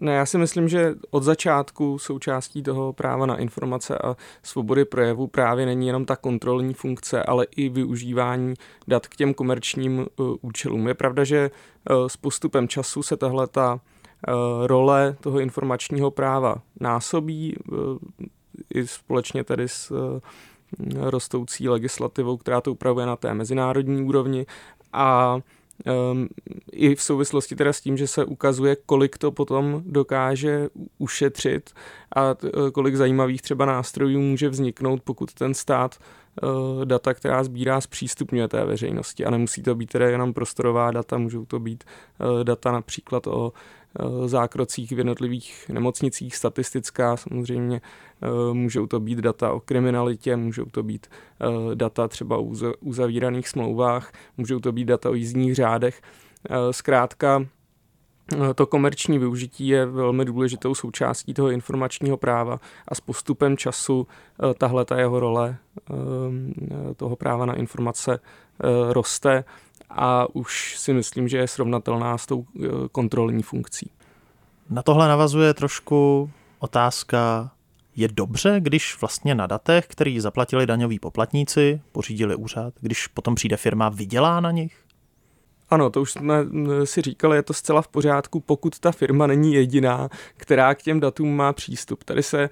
Ne, 0.00 0.12
já 0.12 0.26
si 0.26 0.38
myslím, 0.38 0.68
že 0.68 0.94
od 1.10 1.22
začátku 1.22 1.98
součástí 1.98 2.62
toho 2.62 2.92
práva 2.92 3.26
na 3.26 3.36
informace 3.36 3.98
a 3.98 4.16
svobody 4.42 4.84
projevu 4.84 5.26
právě 5.26 5.66
není 5.66 5.86
jenom 5.86 6.04
ta 6.04 6.16
kontrolní 6.16 6.74
funkce, 6.74 7.22
ale 7.22 7.46
i 7.56 7.68
využívání 7.68 8.54
dat 8.88 9.06
k 9.06 9.16
těm 9.16 9.34
komerčním 9.34 9.98
uh, 9.98 10.36
účelům. 10.40 10.88
Je 10.88 10.94
pravda, 10.94 11.24
že 11.24 11.50
uh, 11.90 12.06
s 12.06 12.16
postupem 12.16 12.68
času 12.68 13.02
se 13.02 13.16
tahle 13.16 13.46
ta 13.46 13.74
uh, 13.74 13.80
role 14.66 15.16
toho 15.20 15.40
informačního 15.40 16.10
práva 16.10 16.56
násobí 16.80 17.56
i 18.74 18.86
společně 18.86 19.44
tedy 19.44 19.68
s 19.68 19.92
rostoucí 20.96 21.68
legislativou, 21.68 22.36
která 22.36 22.60
to 22.60 22.72
upravuje 22.72 23.06
na 23.06 23.16
té 23.16 23.34
mezinárodní 23.34 24.02
úrovni 24.02 24.46
a 24.92 25.38
Um, 26.10 26.28
I 26.72 26.94
v 26.94 27.02
souvislosti 27.02 27.56
teda 27.56 27.72
s 27.72 27.80
tím, 27.80 27.96
že 27.96 28.06
se 28.06 28.24
ukazuje, 28.24 28.76
kolik 28.86 29.18
to 29.18 29.32
potom 29.32 29.82
dokáže 29.86 30.68
ušetřit 30.98 31.70
a 32.16 32.34
eh, 32.44 32.70
kolik 32.70 32.96
zajímavých 32.96 33.42
třeba 33.42 33.66
nástrojů 33.66 34.20
může 34.20 34.48
vzniknout, 34.48 35.02
pokud 35.02 35.34
ten 35.34 35.54
stát 35.54 35.98
data, 36.84 37.14
která 37.14 37.44
sbírá, 37.44 37.80
zpřístupňuje 37.80 38.48
té 38.48 38.64
veřejnosti. 38.64 39.24
A 39.24 39.30
nemusí 39.30 39.62
to 39.62 39.74
být 39.74 39.90
teda 39.90 40.08
jenom 40.08 40.34
prostorová 40.34 40.90
data, 40.90 41.18
můžou 41.18 41.44
to 41.44 41.58
být 41.58 41.84
data 42.44 42.72
například 42.72 43.26
o 43.26 43.52
Eh, 43.52 43.81
zákrocích 44.26 44.92
v 44.92 44.98
jednotlivých 44.98 45.68
nemocnicích, 45.68 46.36
statistická 46.36 47.16
samozřejmě, 47.16 47.80
eh, 48.22 48.28
můžou 48.52 48.86
to 48.86 49.00
být 49.00 49.18
data 49.18 49.52
o 49.52 49.60
kriminalitě, 49.60 50.36
můžou 50.36 50.64
to 50.64 50.82
být 50.82 51.06
eh, 51.06 51.74
data 51.74 52.08
třeba 52.08 52.36
o 52.36 52.42
uzavíraných 52.80 53.48
smlouvách, 53.48 54.12
můžou 54.36 54.60
to 54.60 54.72
být 54.72 54.84
data 54.84 55.10
o 55.10 55.14
jízdních 55.14 55.54
řádech. 55.54 56.02
Zkrátka, 56.70 57.46
to 58.54 58.66
komerční 58.66 59.18
využití 59.18 59.68
je 59.68 59.86
velmi 59.86 60.24
důležitou 60.24 60.74
součástí 60.74 61.34
toho 61.34 61.50
informačního 61.50 62.16
práva 62.16 62.60
a 62.88 62.94
s 62.94 63.00
postupem 63.00 63.56
času 63.56 64.06
tahle 64.58 64.84
ta 64.84 64.98
jeho 64.98 65.20
role 65.20 65.56
toho 66.96 67.16
práva 67.16 67.46
na 67.46 67.54
informace 67.54 68.20
roste 68.90 69.44
a 69.96 70.26
už 70.32 70.78
si 70.78 70.92
myslím, 70.92 71.28
že 71.28 71.38
je 71.38 71.48
srovnatelná 71.48 72.18
s 72.18 72.26
tou 72.26 72.44
eh, 72.44 72.68
kontrolní 72.92 73.42
funkcí. 73.42 73.90
Na 74.70 74.82
tohle 74.82 75.08
navazuje 75.08 75.54
trošku 75.54 76.30
otázka, 76.58 77.50
je 77.96 78.08
dobře, 78.08 78.56
když 78.60 79.00
vlastně 79.00 79.34
na 79.34 79.46
datech, 79.46 79.86
který 79.86 80.20
zaplatili 80.20 80.66
daňoví 80.66 80.98
poplatníci, 80.98 81.80
pořídili 81.92 82.36
úřad, 82.36 82.74
když 82.80 83.06
potom 83.06 83.34
přijde 83.34 83.56
firma, 83.56 83.88
vydělá 83.88 84.40
na 84.40 84.50
nich? 84.50 84.84
Ano, 85.72 85.90
to 85.90 86.00
už 86.00 86.12
jsme 86.12 86.34
si 86.84 87.02
říkali, 87.02 87.36
je 87.36 87.42
to 87.42 87.52
zcela 87.52 87.82
v 87.82 87.88
pořádku, 87.88 88.40
pokud 88.40 88.78
ta 88.78 88.92
firma 88.92 89.26
není 89.26 89.54
jediná, 89.54 90.08
která 90.36 90.74
k 90.74 90.82
těm 90.82 91.00
datům 91.00 91.36
má 91.36 91.52
přístup. 91.52 92.04
Tady 92.04 92.22
se 92.22 92.42
e, 92.42 92.50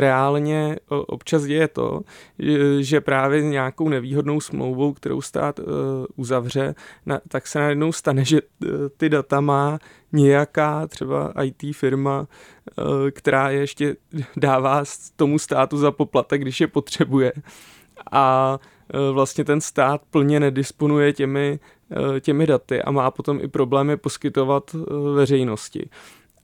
reálně 0.00 0.76
občas 0.88 1.44
děje 1.44 1.68
to, 1.68 2.00
že 2.80 3.00
právě 3.00 3.42
nějakou 3.42 3.88
nevýhodnou 3.88 4.40
smlouvou, 4.40 4.92
kterou 4.92 5.20
stát 5.20 5.58
e, 5.58 5.62
uzavře, 6.16 6.74
tak 7.28 7.46
se 7.46 7.58
najednou 7.58 7.92
stane, 7.92 8.24
že 8.24 8.38
e, 8.38 8.66
ty 8.96 9.08
data 9.08 9.40
má 9.40 9.78
nějaká 10.12 10.86
třeba 10.86 11.32
IT 11.42 11.76
firma, 11.76 12.26
která 13.10 13.50
ještě 13.50 13.96
dává 14.36 14.84
tomu 15.16 15.38
státu 15.38 15.78
za 15.78 15.90
poplatek, 15.90 16.40
když 16.40 16.60
je 16.60 16.66
potřebuje. 16.66 17.32
A 18.12 18.58
vlastně 19.12 19.44
ten 19.44 19.60
stát 19.60 20.00
plně 20.10 20.40
nedisponuje 20.40 21.12
těmi 21.12 21.60
Eh, 21.92 22.20
těmi 22.20 22.46
daty 22.46 22.82
a 22.82 22.90
má 22.90 23.10
potom 23.10 23.40
i 23.40 23.48
problémy 23.48 23.96
poskytovat 23.96 24.74
eh, 24.74 24.78
veřejnosti. 25.14 25.88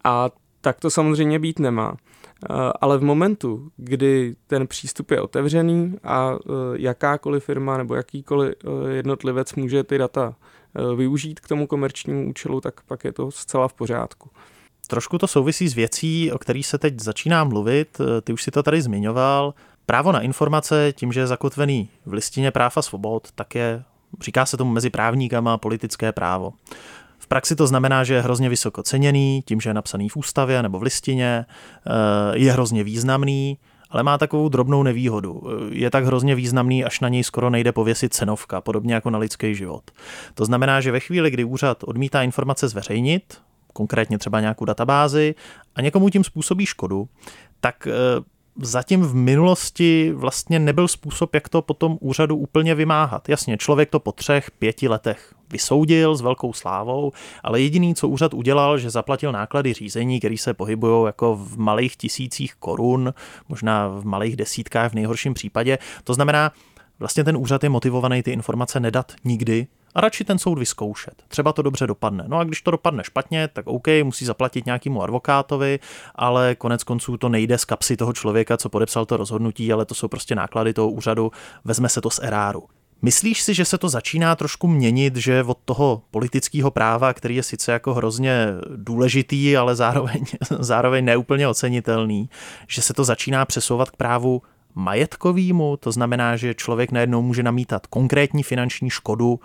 A 0.04 0.30
tak 0.60 0.80
to 0.80 0.90
samozřejmě 0.90 1.38
být 1.38 1.58
nemá. 1.58 1.96
Eh, 1.96 2.54
ale 2.80 2.98
v 2.98 3.02
momentu, 3.02 3.70
kdy 3.76 4.36
ten 4.46 4.66
přístup 4.66 5.10
je 5.10 5.20
otevřený 5.20 5.94
a 6.04 6.36
jakákoliv 6.74 7.44
firma 7.44 7.76
nebo 7.76 7.94
jakýkoliv 7.94 8.54
jednotlivec 8.88 9.54
může 9.54 9.84
ty 9.84 9.98
data 9.98 10.34
využít 10.96 11.40
k 11.40 11.48
tomu 11.48 11.66
komerčnímu 11.66 12.28
účelu, 12.28 12.60
tak 12.60 12.80
pak 12.80 13.04
je 13.04 13.12
to 13.12 13.30
zcela 13.30 13.68
v 13.68 13.74
pořádku. 13.74 14.30
Trošku 14.86 15.18
to 15.18 15.26
souvisí 15.26 15.68
s 15.68 15.74
věcí, 15.74 16.32
o 16.32 16.38
kterých 16.38 16.66
se 16.66 16.78
teď 16.78 17.00
začíná 17.00 17.44
mluvit. 17.44 18.00
Ty 18.22 18.32
už 18.32 18.42
si 18.42 18.50
to 18.50 18.62
tady 18.62 18.82
zmiňoval. 18.82 19.54
Právo 19.88 20.12
na 20.12 20.20
informace, 20.20 20.92
tím, 20.96 21.12
že 21.12 21.20
je 21.20 21.26
zakotvený 21.26 21.88
v 22.06 22.12
listině 22.12 22.50
práv 22.50 22.76
a 22.76 22.82
svobod, 22.82 23.28
tak 23.34 23.54
je 23.54 23.84
Říká 24.20 24.46
se 24.46 24.56
tomu 24.56 24.72
mezi 24.72 24.90
právníkama 24.90 25.58
politické 25.58 26.12
právo. 26.12 26.52
V 27.18 27.26
praxi 27.26 27.56
to 27.56 27.66
znamená, 27.66 28.04
že 28.04 28.14
je 28.14 28.22
hrozně 28.22 28.48
vysoko 28.48 28.82
ceněný, 28.82 29.42
tím, 29.46 29.60
že 29.60 29.70
je 29.70 29.74
napsaný 29.74 30.08
v 30.08 30.16
ústavě 30.16 30.62
nebo 30.62 30.78
v 30.78 30.82
listině, 30.82 31.46
eh, 31.46 32.38
je 32.38 32.52
hrozně 32.52 32.84
významný, 32.84 33.58
ale 33.90 34.02
má 34.02 34.18
takovou 34.18 34.48
drobnou 34.48 34.82
nevýhodu. 34.82 35.42
Eh, 35.46 35.74
je 35.74 35.90
tak 35.90 36.04
hrozně 36.04 36.34
významný, 36.34 36.84
až 36.84 37.00
na 37.00 37.08
něj 37.08 37.24
skoro 37.24 37.50
nejde 37.50 37.72
pověsit 37.72 38.14
cenovka, 38.14 38.60
podobně 38.60 38.94
jako 38.94 39.10
na 39.10 39.18
lidský 39.18 39.54
život. 39.54 39.90
To 40.34 40.44
znamená, 40.44 40.80
že 40.80 40.92
ve 40.92 41.00
chvíli, 41.00 41.30
kdy 41.30 41.44
úřad 41.44 41.84
odmítá 41.84 42.22
informace 42.22 42.68
zveřejnit, 42.68 43.38
konkrétně 43.72 44.18
třeba 44.18 44.40
nějakou 44.40 44.64
databázi, 44.64 45.34
a 45.74 45.80
někomu 45.80 46.08
tím 46.10 46.24
způsobí 46.24 46.66
škodu, 46.66 47.08
tak 47.60 47.86
eh, 47.86 47.92
zatím 48.62 49.02
v 49.02 49.14
minulosti 49.14 50.12
vlastně 50.14 50.58
nebyl 50.58 50.88
způsob, 50.88 51.34
jak 51.34 51.48
to 51.48 51.62
potom 51.62 51.98
úřadu 52.00 52.36
úplně 52.36 52.74
vymáhat. 52.74 53.28
Jasně, 53.28 53.56
člověk 53.56 53.90
to 53.90 54.00
po 54.00 54.12
třech, 54.12 54.50
pěti 54.50 54.88
letech 54.88 55.34
vysoudil 55.50 56.16
s 56.16 56.20
velkou 56.20 56.52
slávou, 56.52 57.12
ale 57.42 57.60
jediný, 57.60 57.94
co 57.94 58.08
úřad 58.08 58.34
udělal, 58.34 58.78
že 58.78 58.90
zaplatil 58.90 59.32
náklady 59.32 59.72
řízení, 59.72 60.18
které 60.18 60.36
se 60.38 60.54
pohybují 60.54 61.06
jako 61.06 61.36
v 61.36 61.58
malých 61.58 61.96
tisících 61.96 62.54
korun, 62.54 63.14
možná 63.48 63.88
v 63.88 64.04
malých 64.04 64.36
desítkách 64.36 64.92
v 64.92 64.94
nejhorším 64.94 65.34
případě. 65.34 65.78
To 66.04 66.14
znamená, 66.14 66.52
vlastně 66.98 67.24
ten 67.24 67.36
úřad 67.36 67.62
je 67.62 67.68
motivovaný 67.68 68.22
ty 68.22 68.30
informace 68.30 68.80
nedat 68.80 69.12
nikdy, 69.24 69.66
a 69.94 70.00
radši 70.00 70.24
ten 70.24 70.38
soud 70.38 70.58
vyzkoušet. 70.58 71.22
Třeba 71.28 71.52
to 71.52 71.62
dobře 71.62 71.86
dopadne. 71.86 72.24
No 72.26 72.38
a 72.38 72.44
když 72.44 72.62
to 72.62 72.70
dopadne 72.70 73.04
špatně, 73.04 73.48
tak 73.48 73.66
OK, 73.66 73.86
musí 74.02 74.24
zaplatit 74.24 74.66
nějakému 74.66 75.02
advokátovi, 75.02 75.78
ale 76.14 76.54
konec 76.54 76.84
konců 76.84 77.16
to 77.16 77.28
nejde 77.28 77.58
z 77.58 77.64
kapsy 77.64 77.96
toho 77.96 78.12
člověka, 78.12 78.56
co 78.56 78.68
podepsal 78.68 79.06
to 79.06 79.16
rozhodnutí, 79.16 79.72
ale 79.72 79.84
to 79.84 79.94
jsou 79.94 80.08
prostě 80.08 80.34
náklady 80.34 80.74
toho 80.74 80.90
úřadu, 80.90 81.32
vezme 81.64 81.88
se 81.88 82.00
to 82.00 82.10
z 82.10 82.20
eráru. 82.22 82.64
Myslíš 83.02 83.42
si, 83.42 83.54
že 83.54 83.64
se 83.64 83.78
to 83.78 83.88
začíná 83.88 84.36
trošku 84.36 84.68
měnit, 84.68 85.16
že 85.16 85.42
od 85.42 85.58
toho 85.64 86.02
politického 86.10 86.70
práva, 86.70 87.12
který 87.12 87.36
je 87.36 87.42
sice 87.42 87.72
jako 87.72 87.94
hrozně 87.94 88.46
důležitý, 88.76 89.56
ale 89.56 89.76
zároveň, 89.76 90.24
zároveň 90.58 91.04
neúplně 91.04 91.48
ocenitelný, 91.48 92.30
že 92.68 92.82
se 92.82 92.94
to 92.94 93.04
začíná 93.04 93.44
přesouvat 93.44 93.90
k 93.90 93.96
právu 93.96 94.42
majetkovýmu, 94.74 95.76
to 95.76 95.92
znamená, 95.92 96.36
že 96.36 96.54
člověk 96.54 96.92
najednou 96.92 97.22
může 97.22 97.42
namítat 97.42 97.86
konkrétní 97.86 98.42
finanční 98.42 98.90
škodu 98.90 99.40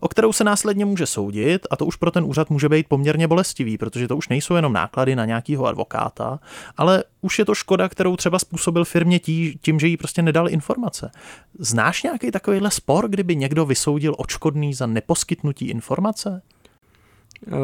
o 0.00 0.08
kterou 0.08 0.32
se 0.32 0.44
následně 0.44 0.84
může 0.84 1.06
soudit 1.06 1.66
a 1.70 1.76
to 1.76 1.86
už 1.86 1.96
pro 1.96 2.10
ten 2.10 2.24
úřad 2.24 2.50
může 2.50 2.68
být 2.68 2.88
poměrně 2.88 3.28
bolestivý, 3.28 3.78
protože 3.78 4.08
to 4.08 4.16
už 4.16 4.28
nejsou 4.28 4.54
jenom 4.54 4.72
náklady 4.72 5.16
na 5.16 5.24
nějakého 5.24 5.66
advokáta, 5.66 6.40
ale 6.76 7.04
už 7.20 7.38
je 7.38 7.44
to 7.44 7.54
škoda, 7.54 7.88
kterou 7.88 8.16
třeba 8.16 8.38
způsobil 8.38 8.84
firmě 8.84 9.20
tí, 9.20 9.58
tím, 9.62 9.80
že 9.80 9.86
jí 9.86 9.96
prostě 9.96 10.22
nedal 10.22 10.48
informace. 10.48 11.10
Znáš 11.58 12.02
nějaký 12.02 12.30
takovýhle 12.30 12.70
spor, 12.70 13.08
kdyby 13.08 13.36
někdo 13.36 13.66
vysoudil 13.66 14.14
odškodný 14.18 14.74
za 14.74 14.86
neposkytnutí 14.86 15.68
informace? 15.68 16.42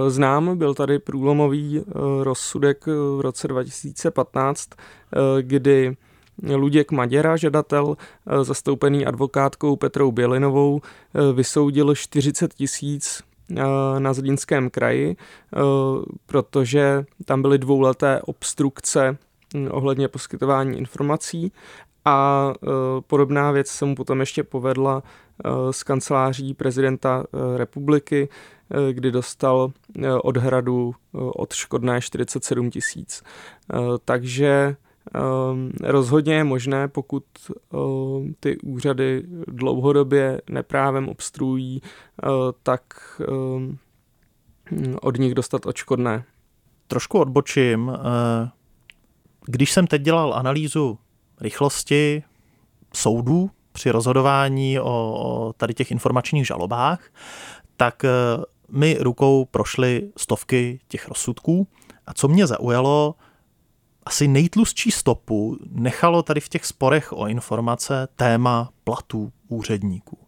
Znám, 0.08 0.58
byl 0.58 0.74
tady 0.74 0.98
průlomový 0.98 1.80
eh, 1.80 1.92
rozsudek 2.22 2.84
eh, 2.88 2.90
v 3.16 3.20
roce 3.20 3.48
2015, 3.48 4.70
eh, 4.76 5.42
kdy 5.42 5.96
Luděk 6.42 6.92
Maděra, 6.92 7.36
žadatel, 7.36 7.96
eh, 8.26 8.44
zastoupený 8.44 9.06
advokátkou 9.06 9.76
Petrou 9.76 10.12
Bělinovou, 10.12 10.80
eh, 10.80 11.32
vysoudil 11.32 11.94
40 11.94 12.54
tisíc 12.54 13.22
eh, 13.50 13.62
na 13.98 14.12
Zlínském 14.12 14.70
kraji, 14.70 15.16
protože 16.26 17.04
tam 17.24 17.42
byly 17.42 17.58
dvouleté 17.58 18.20
obstrukce 18.22 19.16
hm, 19.54 19.68
ohledně 19.70 20.08
poskytování 20.08 20.78
informací 20.78 21.52
a 22.04 22.52
podobná 23.06 23.50
věc 23.50 23.68
se 23.68 23.84
mu 23.84 23.94
potom 23.94 24.20
ještě 24.20 24.42
povedla 24.42 25.02
z 25.70 25.82
kanceláří 25.82 26.54
prezidenta 26.54 27.24
republiky, 27.56 28.28
kdy 28.92 29.10
dostal 29.10 29.72
od 30.22 30.36
hradu 30.36 30.94
odškodné 31.12 32.00
47 32.00 32.70
tisíc. 32.70 33.22
Takže 34.04 34.76
rozhodně 35.82 36.34
je 36.34 36.44
možné, 36.44 36.88
pokud 36.88 37.24
um, 37.72 38.34
ty 38.40 38.58
úřady 38.58 39.22
dlouhodobě 39.48 40.40
neprávem 40.50 41.08
obstruují, 41.08 41.80
uh, 41.82 42.30
tak 42.62 42.82
um, 43.28 43.78
od 45.00 45.18
nich 45.18 45.34
dostat 45.34 45.66
očkodné. 45.66 46.24
Trošku 46.86 47.18
odbočím. 47.18 47.88
Uh, 47.88 47.94
když 49.46 49.72
jsem 49.72 49.86
teď 49.86 50.02
dělal 50.02 50.34
analýzu 50.34 50.98
rychlosti 51.40 52.22
soudů 52.94 53.50
při 53.72 53.90
rozhodování 53.90 54.80
o, 54.80 55.52
tady 55.56 55.74
těch 55.74 55.90
informačních 55.90 56.46
žalobách, 56.46 57.00
tak 57.76 58.04
uh, 58.04 58.44
mi 58.80 58.96
rukou 59.00 59.44
prošly 59.44 60.10
stovky 60.16 60.80
těch 60.88 61.08
rozsudků 61.08 61.66
A 62.06 62.14
co 62.14 62.28
mě 62.28 62.46
zaujalo, 62.46 63.14
asi 64.06 64.28
nejtlustší 64.28 64.90
stopu 64.90 65.58
nechalo 65.70 66.22
tady 66.22 66.40
v 66.40 66.48
těch 66.48 66.66
sporech 66.66 67.12
o 67.12 67.26
informace 67.26 68.08
téma 68.16 68.70
platů 68.84 69.32
úředníků. 69.48 70.18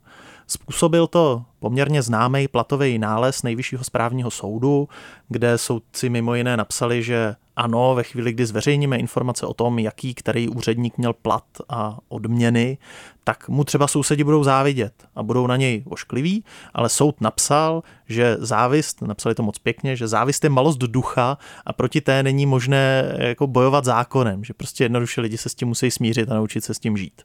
Způsobil 0.47 1.07
to 1.07 1.45
poměrně 1.59 2.03
známý 2.03 2.49
platový 2.49 2.99
nález 2.99 3.43
Nejvyššího 3.43 3.85
správního 3.85 4.31
soudu, 4.31 4.89
kde 5.29 5.59
soudci 5.59 6.09
mimo 6.09 6.35
jiné 6.35 6.57
napsali, 6.57 7.03
že 7.03 7.37
ano, 7.59 7.95
ve 7.95 8.03
chvíli, 8.03 8.33
kdy 8.33 8.47
zveřejníme 8.47 8.97
informace 8.97 9.47
o 9.47 9.55
tom, 9.55 9.79
jaký 9.79 10.15
který 10.15 10.49
úředník 10.49 10.99
měl 10.99 11.13
plat 11.13 11.45
a 11.69 11.99
odměny, 12.09 12.79
tak 13.25 13.49
mu 13.49 13.65
třeba 13.65 13.87
sousedi 13.87 14.25
budou 14.25 14.45
závidět 14.45 14.93
a 15.15 15.23
budou 15.23 15.47
na 15.47 15.57
něj 15.57 15.85
oškliví, 15.89 16.45
ale 16.75 16.89
soud 16.89 17.21
napsal, 17.21 17.83
že 18.07 18.37
závist, 18.39 19.03
napsali 19.03 19.35
to 19.35 19.43
moc 19.43 19.59
pěkně, 19.59 19.97
že 19.97 20.09
závist 20.09 20.45
je 20.45 20.51
malost 20.51 20.79
ducha 20.79 21.39
a 21.67 21.73
proti 21.73 22.01
té 22.01 22.23
není 22.23 22.47
možné 22.47 23.15
jako 23.19 23.47
bojovat 23.47 23.85
zákonem, 23.85 24.45
že 24.45 24.55
prostě 24.55 24.85
jednoduše 24.85 25.21
lidi 25.21 25.39
se 25.39 25.49
s 25.49 25.55
tím 25.55 25.69
musí 25.69 25.91
smířit 25.91 26.31
a 26.31 26.35
naučit 26.35 26.65
se 26.65 26.75
s 26.75 26.79
tím 26.79 26.97
žít. 26.97 27.23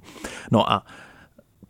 No 0.51 0.71
a 0.71 0.85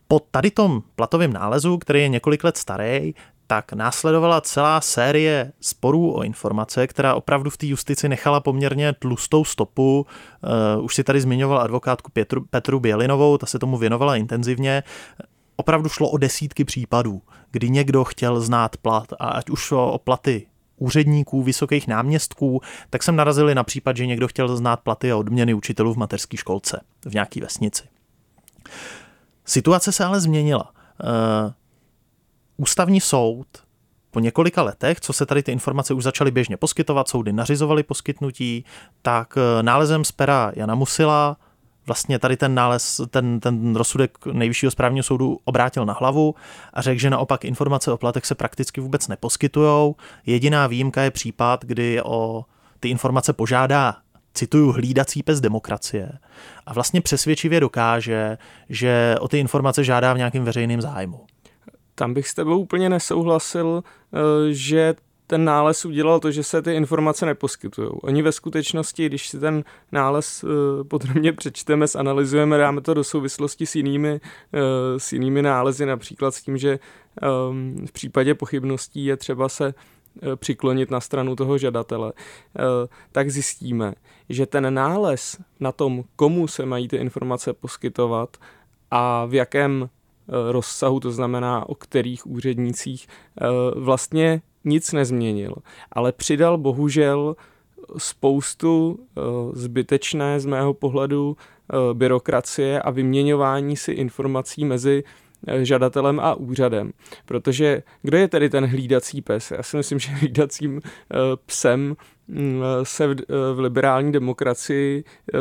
po 0.08 0.20
tady 0.30 0.50
tom 0.50 0.82
platovém 0.96 1.32
nálezu, 1.32 1.78
který 1.78 2.00
je 2.00 2.08
několik 2.08 2.44
let 2.44 2.56
starý, 2.56 3.14
tak 3.46 3.72
následovala 3.72 4.40
celá 4.40 4.80
série 4.80 5.52
sporů 5.60 6.16
o 6.16 6.22
informace, 6.22 6.86
která 6.86 7.14
opravdu 7.14 7.50
v 7.50 7.56
té 7.56 7.66
justici 7.66 8.08
nechala 8.08 8.40
poměrně 8.40 8.92
tlustou 8.92 9.44
stopu. 9.44 10.06
Uh, 10.76 10.84
už 10.84 10.94
si 10.94 11.04
tady 11.04 11.20
zmiňoval 11.20 11.58
advokátku 11.58 12.10
Petru, 12.12 12.44
Petru 12.50 12.80
Bělinovou, 12.80 13.38
ta 13.38 13.46
se 13.46 13.58
tomu 13.58 13.76
věnovala 13.76 14.16
intenzivně. 14.16 14.82
Opravdu 15.56 15.88
šlo 15.88 16.10
o 16.10 16.18
desítky 16.18 16.64
případů, 16.64 17.22
kdy 17.50 17.70
někdo 17.70 18.04
chtěl 18.04 18.40
znát 18.40 18.76
plat 18.76 19.12
a 19.12 19.28
ať 19.28 19.50
už 19.50 19.72
o 19.72 20.00
platy 20.04 20.46
úředníků, 20.76 21.42
vysokých 21.42 21.88
náměstků, 21.88 22.60
tak 22.90 23.02
jsem 23.02 23.16
narazili 23.16 23.54
na 23.54 23.64
případ, 23.64 23.96
že 23.96 24.06
někdo 24.06 24.28
chtěl 24.28 24.56
znát 24.56 24.80
platy 24.80 25.12
a 25.12 25.16
odměny 25.16 25.54
učitelů 25.54 25.94
v 25.94 25.96
mateřské 25.96 26.36
školce 26.36 26.80
v 27.04 27.14
nějaké 27.14 27.40
vesnici. 27.40 27.84
Situace 29.44 29.92
se 29.92 30.04
ale 30.04 30.20
změnila. 30.20 30.72
Ústavní 32.56 33.00
soud 33.00 33.46
po 34.10 34.20
několika 34.20 34.62
letech, 34.62 35.00
co 35.00 35.12
se 35.12 35.26
tady 35.26 35.42
ty 35.42 35.52
informace 35.52 35.94
už 35.94 36.04
začaly 36.04 36.30
běžně 36.30 36.56
poskytovat, 36.56 37.08
soudy 37.08 37.32
nařizovaly 37.32 37.82
poskytnutí, 37.82 38.64
tak 39.02 39.34
eh, 39.36 39.62
nálezem 39.62 40.04
z 40.04 40.12
pera 40.12 40.52
Jana 40.56 40.74
Musila 40.74 41.36
vlastně 41.86 42.18
tady 42.18 42.36
ten 42.36 42.54
nález, 42.54 43.00
ten, 43.10 43.40
ten 43.40 43.76
rozsudek 43.76 44.18
nejvyššího 44.32 44.70
správního 44.70 45.02
soudu 45.02 45.40
obrátil 45.44 45.86
na 45.86 45.92
hlavu 45.92 46.34
a 46.72 46.82
řekl, 46.82 47.00
že 47.00 47.10
naopak 47.10 47.44
informace 47.44 47.92
o 47.92 47.96
platech 47.96 48.26
se 48.26 48.34
prakticky 48.34 48.80
vůbec 48.80 49.08
neposkytujou. 49.08 49.96
Jediná 50.26 50.66
výjimka 50.66 51.02
je 51.02 51.10
případ, 51.10 51.64
kdy 51.64 52.02
o 52.02 52.44
ty 52.80 52.88
informace 52.88 53.32
požádá 53.32 53.96
cituju, 54.34 54.72
hlídací 54.72 55.22
pes 55.22 55.40
demokracie 55.40 56.12
a 56.66 56.72
vlastně 56.72 57.00
přesvědčivě 57.00 57.60
dokáže, 57.60 58.38
že 58.68 59.16
o 59.20 59.28
ty 59.28 59.38
informace 59.38 59.84
žádá 59.84 60.12
v 60.12 60.18
nějakém 60.18 60.44
veřejném 60.44 60.80
zájmu. 60.80 61.26
Tam 61.94 62.14
bych 62.14 62.28
s 62.28 62.34
tebou 62.34 62.58
úplně 62.58 62.88
nesouhlasil, 62.88 63.84
eh, 63.84 64.18
že 64.50 64.94
ten 65.26 65.44
nález 65.44 65.84
udělal 65.84 66.20
to, 66.20 66.30
že 66.30 66.42
se 66.42 66.62
ty 66.62 66.74
informace 66.74 67.26
neposkytují. 67.26 67.88
Oni 67.88 68.22
ve 68.22 68.32
skutečnosti, 68.32 69.06
když 69.06 69.28
si 69.28 69.38
ten 69.38 69.64
nález 69.92 70.44
eh, 70.44 70.84
podrobně 70.84 71.32
přečteme, 71.32 71.86
zanalizujeme, 71.86 72.58
dáme 72.58 72.80
to 72.80 72.94
do 72.94 73.04
souvislosti 73.04 73.66
s 73.66 73.74
jinými, 73.74 74.20
eh, 74.52 74.60
s 74.98 75.12
jinými 75.12 75.42
nálezy, 75.42 75.86
například 75.86 76.34
s 76.34 76.42
tím, 76.42 76.58
že 76.58 76.78
ehm, 77.22 77.86
v 77.86 77.92
případě 77.92 78.34
pochybností 78.34 79.04
je 79.04 79.16
třeba 79.16 79.48
se 79.48 79.74
přiklonit 80.36 80.90
na 80.90 81.00
stranu 81.00 81.36
toho 81.36 81.58
žadatele, 81.58 82.12
tak 83.12 83.30
zjistíme, 83.30 83.94
že 84.28 84.46
ten 84.46 84.74
nález 84.74 85.38
na 85.60 85.72
tom, 85.72 86.04
komu 86.16 86.48
se 86.48 86.66
mají 86.66 86.88
ty 86.88 86.96
informace 86.96 87.52
poskytovat 87.52 88.36
a 88.90 89.24
v 89.26 89.34
jakém 89.34 89.88
rozsahu, 90.28 91.00
to 91.00 91.10
znamená 91.10 91.68
o 91.68 91.74
kterých 91.74 92.26
úřednících, 92.26 93.06
eh, 93.08 93.44
vlastně 93.76 94.42
nic 94.64 94.92
nezměnil. 94.92 95.54
Ale 95.92 96.12
přidal 96.12 96.58
bohužel 96.58 97.36
spoustu 97.98 98.98
eh, 98.98 99.20
zbytečné 99.52 100.40
z 100.40 100.46
mého 100.46 100.74
pohledu 100.74 101.36
byrokracie 101.92 102.82
a 102.82 102.90
vyměňování 102.90 103.76
si 103.76 103.92
informací 103.92 104.64
mezi 104.64 105.04
žadatelem 105.62 106.20
a 106.20 106.34
úřadem. 106.34 106.92
Protože 107.26 107.82
kdo 108.02 108.16
je 108.16 108.28
tedy 108.28 108.50
ten 108.50 108.66
hlídací 108.66 109.22
pes? 109.22 109.50
Já 109.50 109.62
si 109.62 109.76
myslím, 109.76 109.98
že 109.98 110.10
hlídacím 110.12 110.80
psem 111.46 111.96
Mm, 112.28 112.62
se 112.82 113.06
v, 113.06 113.10
eh, 113.10 113.54
v 113.54 113.58
liberální 113.58 114.12
demokracii 114.12 115.04
eh, 115.34 115.38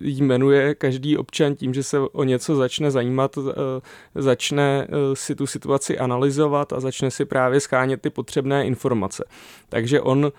jmenuje 0.00 0.74
každý 0.74 1.16
občan 1.16 1.54
tím, 1.54 1.74
že 1.74 1.82
se 1.82 1.98
o 1.98 2.24
něco 2.24 2.56
začne 2.56 2.90
zajímat, 2.90 3.38
eh, 3.38 3.80
začne 4.14 4.88
si 5.14 5.34
tu 5.34 5.46
situaci 5.46 5.98
analyzovat 5.98 6.72
a 6.72 6.80
začne 6.80 7.10
si 7.10 7.24
právě 7.24 7.60
schánět 7.60 8.00
ty 8.00 8.10
potřebné 8.10 8.66
informace. 8.66 9.24
Takže 9.68 10.00
on 10.00 10.32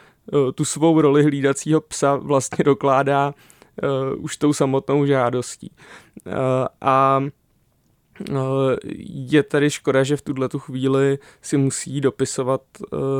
tu 0.55 0.65
svou 0.65 1.01
roli 1.01 1.23
hlídacího 1.23 1.81
psa 1.81 2.15
vlastně 2.15 2.63
dokládá 2.63 3.33
už 4.17 4.37
tou 4.37 4.53
samotnou 4.53 5.05
žádostí. 5.05 5.71
A 6.81 7.23
je 9.05 9.43
tady 9.43 9.69
škoda, 9.69 10.03
že 10.03 10.17
v 10.17 10.21
tuhle 10.21 10.49
tu 10.49 10.59
chvíli 10.59 11.19
si 11.41 11.57
musí 11.57 12.01
dopisovat 12.01 12.61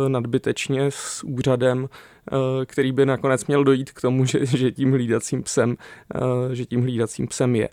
nadbytečně 0.07 0.85
s 0.91 1.23
úřadem, 1.23 1.89
Eh, 2.31 2.65
který 2.65 2.91
by 2.91 3.05
nakonec 3.05 3.45
měl 3.45 3.63
dojít 3.63 3.91
k 3.91 4.01
tomu, 4.01 4.25
že, 4.25 4.45
že 4.45 4.71
tím 4.71 4.91
hlídacím 4.91 5.43
psem, 5.43 5.75
eh, 6.15 6.55
že 6.55 6.65
tím 6.65 6.81
hlídacím 6.81 7.27
psem 7.27 7.55
je. 7.55 7.69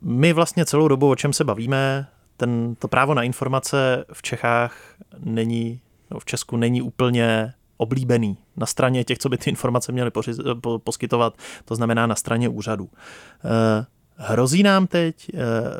My 0.00 0.32
vlastně 0.32 0.64
celou 0.64 0.88
dobu, 0.88 1.10
o 1.10 1.16
čem 1.16 1.32
se 1.32 1.44
bavíme, 1.44 2.06
ten, 2.36 2.74
to 2.74 2.88
právo 2.88 3.14
na 3.14 3.22
informace 3.22 4.04
v 4.12 4.22
Čechách 4.22 4.76
není, 5.18 5.80
no 6.10 6.18
v 6.18 6.24
Česku 6.24 6.56
není 6.56 6.82
úplně 6.82 7.52
oblíbený 7.76 8.38
na 8.56 8.66
straně 8.66 9.04
těch, 9.04 9.18
co 9.18 9.28
by 9.28 9.38
ty 9.38 9.50
informace 9.50 9.92
měly 9.92 10.10
poskytovat, 10.84 11.34
to 11.64 11.74
znamená 11.74 12.06
na 12.06 12.14
straně 12.14 12.48
úřadu. 12.48 12.88
Eh, 13.44 13.86
Hrozí 14.22 14.62
nám 14.62 14.86
teď 14.86 15.28
e, 15.28 15.38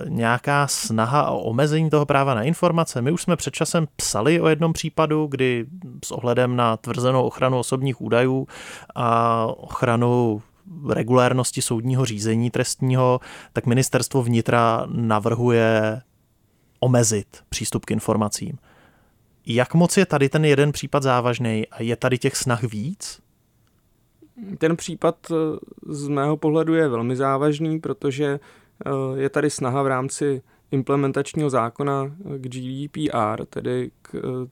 nějaká 0.09 0.67
snaha 0.67 1.31
o 1.31 1.39
omezení 1.39 1.91
toho 1.91 2.07
práva 2.07 2.35
na 2.35 2.43
informace? 2.43 3.03
My 3.03 3.11
už 3.11 3.23
jsme 3.23 3.37
před 3.37 3.55
časem 3.55 3.89
psali 3.97 4.41
o 4.41 4.49
jednom 4.49 4.73
případu, 4.73 5.27
kdy 5.27 5.67
s 6.05 6.11
ohledem 6.11 6.57
na 6.57 6.77
tvrzenou 6.77 7.23
ochranu 7.23 7.59
osobních 7.59 8.01
údajů 8.01 8.49
a 8.95 9.45
ochranu 9.47 10.43
regulérnosti 10.89 11.63
soudního 11.63 12.05
řízení 12.05 12.51
trestního, 12.51 13.21
tak 13.53 13.67
ministerstvo 13.67 14.23
vnitra 14.23 14.87
navrhuje 14.87 16.03
omezit 16.81 17.27
přístup 17.49 17.85
k 17.85 17.91
informacím. 17.91 18.59
Jak 19.47 19.75
moc 19.75 19.97
je 19.97 20.07
tady 20.07 20.29
ten 20.29 20.45
jeden 20.45 20.73
případ 20.73 21.03
závažný 21.03 21.69
a 21.69 21.83
je 21.83 21.97
tady 21.97 22.19
těch 22.19 22.37
snah 22.37 22.63
víc? 22.63 23.21
Ten 24.59 24.77
případ 24.77 25.17
eh, 25.31 25.35
z 25.87 26.09
mého 26.09 26.37
pohledu 26.37 26.75
je 26.75 26.89
velmi 26.89 27.17
závažný, 27.17 27.81
protože 27.81 28.41
eh, 28.87 28.91
je 29.21 29.29
tady 29.29 29.51
snaha 29.51 29.83
v 29.83 29.87
rámci 29.87 30.43
implementačního 30.71 31.51
zákona 31.51 32.11
k 32.37 32.49
GDPR, 32.49 33.45
tedy 33.45 33.91
k, 34.03 34.15
eh, 34.15 34.49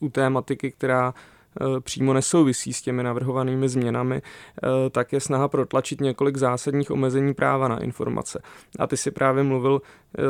u 0.00 0.08
tématiky, 0.08 0.70
která 0.70 1.14
Eh, 1.14 1.39
přímo 1.80 2.12
nesouvisí 2.12 2.72
s 2.72 2.82
těmi 2.82 3.02
navrhovanými 3.02 3.68
změnami, 3.68 4.22
eh, 4.22 4.90
tak 4.90 5.12
je 5.12 5.20
snaha 5.20 5.48
protlačit 5.48 6.00
několik 6.00 6.36
zásadních 6.36 6.90
omezení 6.90 7.34
práva 7.34 7.68
na 7.68 7.82
informace. 7.82 8.42
A 8.78 8.86
ty 8.86 8.96
si 8.96 9.10
právě 9.10 9.42
mluvil, 9.42 9.82
eh, 10.18 10.22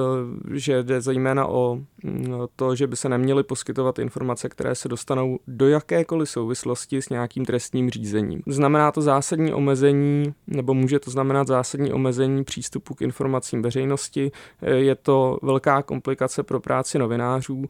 že 0.59 0.83
jde 0.83 1.01
zejména 1.01 1.47
o 1.47 1.81
mm, 2.05 2.35
to, 2.57 2.75
že 2.75 2.87
by 2.87 2.97
se 2.97 3.09
neměly 3.09 3.43
poskytovat 3.43 3.99
informace, 3.99 4.49
které 4.49 4.75
se 4.75 4.89
dostanou 4.89 5.39
do 5.47 5.69
jakékoliv 5.69 6.31
souvislosti 6.31 7.03
s 7.03 7.09
nějakým 7.09 7.45
trestním 7.45 7.91
řízením. 7.91 8.43
Znamená 8.47 8.93
to 8.93 9.03
zásadní 9.03 9.53
omezení, 9.53 10.35
nebo 10.47 10.75
může 10.75 10.99
to 10.99 11.11
znamenat 11.11 11.47
zásadní 11.47 11.93
omezení 11.93 12.45
přístupu 12.45 12.95
k 12.95 13.03
informacím 13.03 13.63
veřejnosti. 13.63 14.31
Je 14.63 14.95
to 14.95 15.39
velká 15.43 15.83
komplikace 15.83 16.43
pro 16.43 16.61
práci 16.61 16.99
novinářů. 16.99 17.65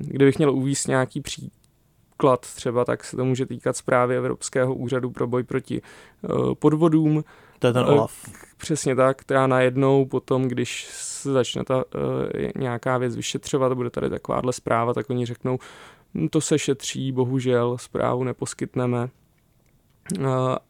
Kdybych 0.00 0.38
měl 0.38 0.50
uvíct 0.50 0.88
nějaký 0.88 1.20
příklad, 1.20 1.61
podklad 2.22 2.54
třeba, 2.54 2.84
tak 2.84 3.04
se 3.04 3.16
to 3.16 3.24
může 3.24 3.46
týkat 3.46 3.76
zprávy 3.76 4.16
Evropského 4.16 4.74
úřadu 4.74 5.10
pro 5.10 5.26
boj 5.26 5.42
proti 5.42 5.82
uh, 6.22 6.54
podvodům. 6.54 7.24
To 7.58 7.66
je 7.66 7.72
ten 7.72 7.82
eh, 7.82 7.90
OLAF. 7.90 8.12
Přesně 8.56 8.96
tak, 8.96 9.18
která 9.18 9.46
najednou 9.46 10.06
potom, 10.06 10.48
když 10.48 10.88
se 10.92 11.32
začne 11.32 11.64
ta 11.64 11.76
uh, 11.76 11.82
nějaká 12.56 12.98
věc 12.98 13.16
vyšetřovat, 13.16 13.72
bude 13.72 13.90
tady 13.90 14.10
takováhle 14.10 14.52
zpráva, 14.52 14.94
tak 14.94 15.10
oni 15.10 15.26
řeknou, 15.26 15.58
hm, 16.14 16.28
to 16.28 16.40
se 16.40 16.58
šetří, 16.58 17.12
bohužel 17.12 17.78
zprávu 17.78 18.24
neposkytneme. 18.24 19.08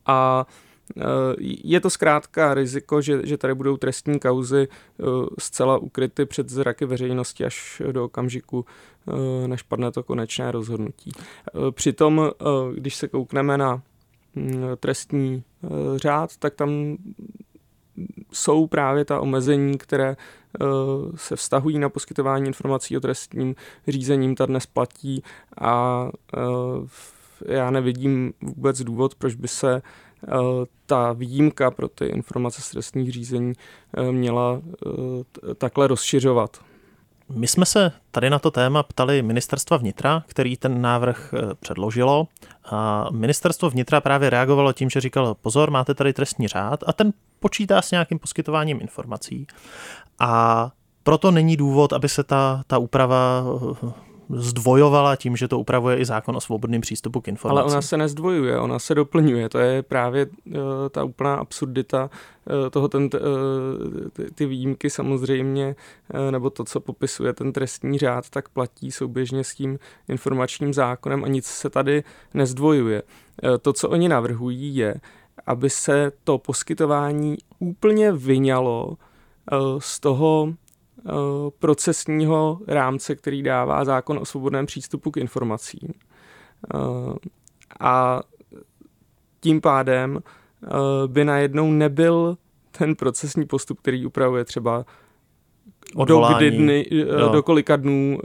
A 0.07 0.47
je 1.39 1.81
to 1.81 1.91
zkrátka 1.91 2.55
riziko, 2.55 3.01
že, 3.01 3.21
že 3.25 3.37
tady 3.37 3.55
budou 3.55 3.77
trestní 3.77 4.19
kauzy 4.19 4.69
zcela 5.39 5.79
ukryty 5.79 6.27
před 6.27 6.49
zraky 6.49 6.87
veřejnosti 6.87 7.45
až 7.45 7.83
do 7.93 8.05
okamžiku, 8.05 8.65
než 9.47 9.63
padne 9.63 9.93
to 9.93 10.03
konečné 10.03 10.53
rozhodnutí. 10.53 11.13
Přitom, 11.71 12.31
když 12.75 12.95
se 12.95 13.09
koukneme 13.09 13.59
na 13.59 13.83
trestní 14.81 15.43
řád, 15.97 16.37
tak 16.37 16.55
tam 16.55 16.97
jsou 18.33 18.67
právě 18.67 19.05
ta 19.05 19.21
omezení, 19.21 19.79
které 19.79 20.17
se 21.15 21.37
vztahují 21.37 21.79
na 21.79 21.89
poskytování 21.89 22.47
informací 22.47 22.97
o 22.97 23.01
trestním 23.01 23.55
řízením, 23.89 24.35
ta 24.35 24.47
dnes 24.47 24.67
platí 24.67 25.23
a 25.61 26.09
já 27.47 27.71
nevidím 27.71 28.33
vůbec 28.41 28.83
důvod, 28.83 29.15
proč 29.15 29.35
by 29.35 29.49
se 29.49 29.83
ta 30.87 31.13
výjimka 31.13 31.71
pro 31.71 31.89
ty 31.89 32.07
informace 32.07 32.63
z 32.63 32.71
trestních 32.71 33.13
řízení 33.13 33.53
měla 34.11 34.61
takhle 35.59 35.87
rozšiřovat. 35.87 36.59
My 37.35 37.47
jsme 37.47 37.67
se 37.67 37.93
tady 38.11 38.31
na 38.31 38.39
to 38.39 38.51
téma 38.51 38.83
ptali 38.83 39.23
ministerstva 39.23 39.77
vnitra, 39.77 40.25
který 40.27 40.57
ten 40.57 40.83
návrh 40.83 41.35
eh, 41.35 41.55
předložilo. 41.61 42.29
A 42.65 43.09
ministerstvo 43.11 43.71
vnitra 43.71 44.01
právě 44.01 44.31
reagovalo 44.31 44.73
tím, 44.73 44.91
že 44.91 45.01
říkalo, 45.01 45.35
pozor, 45.35 45.71
máte 45.71 45.95
tady 45.95 46.13
trestní 46.13 46.49
řád 46.49 46.81
a 46.87 46.93
ten 46.93 47.13
počítá 47.41 47.83
s 47.83 47.91
nějakým 47.91 48.19
poskytováním 48.19 48.81
informací. 48.81 49.47
A 50.19 50.71
proto 51.03 51.31
není 51.31 51.57
důvod, 51.57 51.93
aby 51.93 52.09
se 52.09 52.25
ta, 52.25 52.63
ta 52.67 52.79
úprava 52.79 53.45
eh, 53.85 54.12
zdvojovala 54.33 55.17
tím, 55.17 55.37
že 55.37 55.49
to 55.49 55.59
upravuje 55.59 55.97
i 55.99 56.05
zákon 56.05 56.37
o 56.37 56.41
svobodném 56.41 56.81
přístupu 56.81 57.21
k 57.21 57.29
informacím. 57.29 57.59
Ale 57.59 57.73
ona 57.73 57.83
se 57.83 57.97
nezdvojuje, 57.97 58.59
ona 58.59 58.79
se 58.79 58.95
doplňuje. 58.95 59.49
To 59.49 59.59
je 59.59 59.83
právě 59.83 60.27
uh, 60.27 60.55
ta 60.91 61.05
úplná 61.05 61.35
absurdita 61.35 62.11
uh, 62.11 62.71
toho, 62.71 62.89
ten, 62.89 63.03
uh, 63.03 64.09
ty, 64.13 64.31
ty 64.35 64.47
výjimky 64.47 64.91
samozřejmě, 64.91 65.77
uh, 66.15 66.31
nebo 66.31 66.51
to, 66.51 66.65
co 66.65 66.81
popisuje 66.81 67.33
ten 67.33 67.53
trestní 67.53 67.99
řád, 67.99 68.31
tak 68.31 68.49
platí 68.49 68.93
souběžně 68.93 69.45
s 69.45 69.55
tím 69.55 69.79
informačním 70.09 70.75
zákonem 70.75 71.25
a 71.25 71.29
nic 71.29 71.47
se 71.47 71.71
tady 71.71 72.05
nezdvojuje. 72.35 73.03
Uh, 73.03 73.59
to, 73.59 73.73
co 73.73 73.89
oni 73.89 74.09
navrhují, 74.09 74.77
je, 74.77 74.95
aby 75.47 75.71
se 75.71 76.13
to 76.25 76.39
poskytování 76.39 77.37
úplně 77.59 78.13
vyňalo 78.13 78.87
uh, 78.87 78.97
z 79.79 80.01
toho 80.01 80.49
Eh, 80.49 80.62
procesního 81.59 82.61
rámce, 82.67 83.15
který 83.15 83.43
dává 83.43 83.85
zákon 83.85 84.19
o 84.19 84.25
svobodném 84.25 84.67
přístupu 84.67 85.11
k 85.11 85.17
informacím. 85.17 85.89
Eh, 86.75 86.79
a 87.81 88.21
tím 89.41 89.61
pádem 89.61 90.19
eh, 90.19 90.69
by 91.07 91.25
najednou 91.25 91.71
nebyl 91.71 92.37
ten 92.71 92.97
procesní 92.97 93.47
postup, 93.47 93.81
který 93.81 94.07
upravuje 94.07 94.45
třeba 94.45 94.85
Odvolání. 95.95 96.35
do, 96.35 96.39
kdy 96.39 96.51
dny, 96.51 96.87
do 97.33 97.43
kolika 97.43 97.77
dnů 97.77 98.19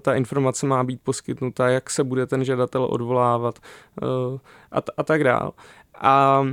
ta 0.00 0.14
informace 0.14 0.66
má 0.66 0.84
být 0.84 1.00
poskytnuta, 1.02 1.68
jak 1.68 1.90
se 1.90 2.04
bude 2.04 2.26
ten 2.26 2.44
žadatel 2.44 2.84
odvolávat 2.84 3.58
a, 4.72 4.82
a 4.96 5.02
tak 5.02 5.24
dál. 5.24 5.52
A 5.94 6.44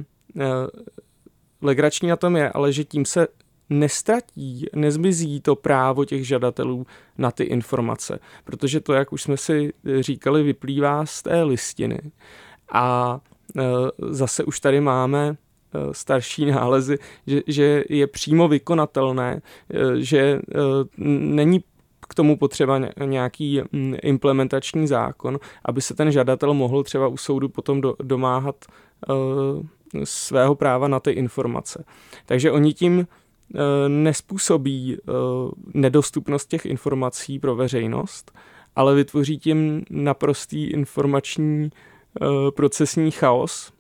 legrační 1.61 2.09
na 2.09 2.15
tom 2.15 2.35
je, 2.35 2.51
ale 2.51 2.73
že 2.73 2.83
tím 2.83 3.05
se 3.05 3.27
nestratí, 3.69 4.65
nezmizí 4.75 5.41
to 5.41 5.55
právo 5.55 6.05
těch 6.05 6.27
žadatelů 6.27 6.85
na 7.17 7.31
ty 7.31 7.43
informace, 7.43 8.19
protože 8.43 8.79
to, 8.79 8.93
jak 8.93 9.13
už 9.13 9.21
jsme 9.21 9.37
si 9.37 9.73
říkali, 9.99 10.43
vyplývá 10.43 11.05
z 11.05 11.23
té 11.23 11.43
listiny. 11.43 11.99
A 12.71 13.19
e, 13.57 13.63
zase 13.99 14.43
už 14.43 14.59
tady 14.59 14.81
máme 14.81 15.27
e, 15.27 15.93
starší 15.93 16.45
nálezy, 16.45 16.97
že, 17.27 17.41
že 17.47 17.83
je 17.89 18.07
přímo 18.07 18.47
vykonatelné, 18.47 19.41
že 19.97 20.39
není 20.97 21.63
k 22.09 22.15
tomu 22.15 22.37
potřeba 22.37 22.81
nějaký 23.05 23.61
implementační 24.03 24.87
zákon, 24.87 25.39
aby 25.65 25.81
se 25.81 25.95
ten 25.95 26.11
žadatel 26.11 26.53
mohl 26.53 26.83
třeba 26.83 27.07
u 27.07 27.17
soudu 27.17 27.49
potom 27.49 27.81
domáhat 28.03 28.55
svého 30.03 30.55
práva 30.55 30.87
na 30.87 30.99
ty 30.99 31.11
informace. 31.11 31.83
Takže 32.25 32.51
oni 32.51 32.73
tím 32.73 33.07
Eh, 33.07 33.18
nespůsobí 33.87 34.97
eh, 34.97 35.11
nedostupnost 35.73 36.49
těch 36.49 36.65
informací 36.65 37.39
pro 37.39 37.55
veřejnost, 37.55 38.31
ale 38.75 38.95
vytvoří 38.95 39.39
tím 39.39 39.85
naprostý 39.89 40.63
informační 40.63 41.69
eh, 41.69 42.25
procesní 42.55 43.11
chaos. 43.11 43.71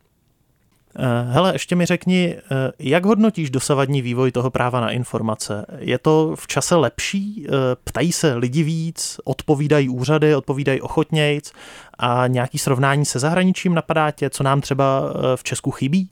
Hele, 1.25 1.55
ještě 1.55 1.75
mi 1.75 1.85
řekni, 1.85 2.35
jak 2.79 3.05
hodnotíš 3.05 3.49
dosavadní 3.49 4.01
vývoj 4.01 4.31
toho 4.31 4.51
práva 4.51 4.81
na 4.81 4.91
informace? 4.91 5.65
Je 5.79 5.97
to 5.97 6.35
v 6.35 6.47
čase 6.47 6.75
lepší? 6.75 7.47
Ptají 7.83 8.11
se 8.11 8.35
lidi 8.35 8.63
víc? 8.63 9.19
Odpovídají 9.23 9.89
úřady? 9.89 10.35
Odpovídají 10.35 10.81
ochotnějc? 10.81 11.51
A 11.97 12.27
nějaký 12.27 12.57
srovnání 12.57 13.05
se 13.05 13.19
zahraničím 13.19 13.73
napadá 13.73 14.11
tě? 14.11 14.29
Co 14.29 14.43
nám 14.43 14.61
třeba 14.61 15.13
v 15.35 15.43
Česku 15.43 15.71
chybí? 15.71 16.09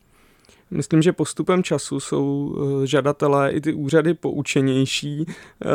Myslím, 0.71 1.01
že 1.01 1.13
postupem 1.13 1.63
času 1.63 1.99
jsou 1.99 2.56
eh, 2.84 2.88
žadatelé 2.88 3.51
i 3.51 3.62
ty 3.62 3.73
úřady 3.73 4.13
poučenější, 4.13 5.25
eh, 5.27 5.67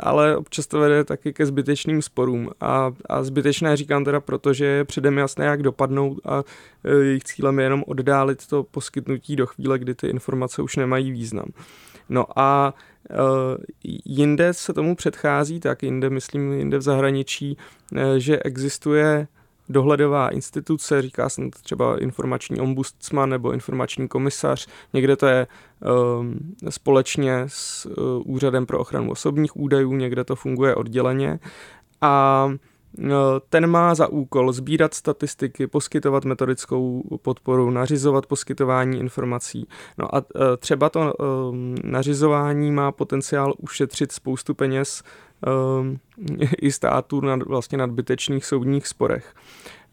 ale 0.00 0.36
občas 0.36 0.66
to 0.66 0.78
vede 0.78 1.04
taky 1.04 1.32
ke 1.32 1.46
zbytečným 1.46 2.02
sporům. 2.02 2.50
A, 2.60 2.92
a 3.08 3.22
zbytečné 3.22 3.76
říkám 3.76 4.04
teda 4.04 4.20
proto, 4.20 4.52
že 4.52 4.64
je 4.64 4.84
předem 4.84 5.18
jasné, 5.18 5.44
jak 5.44 5.62
dopadnou 5.62 6.16
a 6.24 6.44
eh, 6.84 6.94
jejich 6.94 7.24
cílem 7.24 7.58
je 7.58 7.64
jenom 7.64 7.84
oddálit 7.86 8.46
to 8.46 8.62
poskytnutí 8.62 9.36
do 9.36 9.46
chvíle, 9.46 9.78
kdy 9.78 9.94
ty 9.94 10.08
informace 10.08 10.62
už 10.62 10.76
nemají 10.76 11.10
význam. 11.10 11.46
No 12.08 12.26
a 12.36 12.74
jinde 14.04 14.54
se 14.54 14.72
tomu 14.72 14.96
předchází, 14.96 15.60
tak 15.60 15.82
jinde, 15.82 16.10
myslím, 16.10 16.52
jinde 16.52 16.78
v 16.78 16.82
zahraničí, 16.82 17.56
že 18.18 18.38
existuje 18.38 19.26
dohledová 19.68 20.28
instituce, 20.28 21.02
říká 21.02 21.28
se 21.28 21.42
třeba 21.62 21.98
informační 22.00 22.60
ombudsman 22.60 23.30
nebo 23.30 23.52
informační 23.52 24.08
komisař, 24.08 24.66
někde 24.92 25.16
to 25.16 25.26
je 25.26 25.46
um, 26.20 26.38
společně 26.68 27.44
s 27.46 27.86
uh, 27.86 28.22
Úřadem 28.24 28.66
pro 28.66 28.78
ochranu 28.78 29.10
osobních 29.10 29.56
údajů, 29.56 29.92
někde 29.92 30.24
to 30.24 30.36
funguje 30.36 30.74
odděleně 30.74 31.38
a 32.00 32.44
uh, 32.98 33.04
ten 33.48 33.66
má 33.66 33.94
za 33.94 34.06
úkol 34.06 34.52
sbírat 34.52 34.94
statistiky, 34.94 35.66
poskytovat 35.66 36.24
metodickou 36.24 37.02
podporu, 37.22 37.70
nařizovat 37.70 38.26
poskytování 38.26 39.00
informací. 39.00 39.68
No 39.98 40.14
a 40.14 40.18
uh, 40.18 40.40
třeba 40.58 40.88
to 40.88 41.14
um, 41.14 41.74
nařizování 41.84 42.70
má 42.70 42.92
potenciál 42.92 43.54
ušetřit 43.58 44.12
spoustu 44.12 44.54
peněz 44.54 45.02
Ehm, 45.02 45.27
i 46.62 46.72
států 46.72 47.20
nad 47.20 47.42
vlastně 47.42 47.78
nadbytečných 47.78 48.44
soudních 48.44 48.86
sporech. 48.86 49.34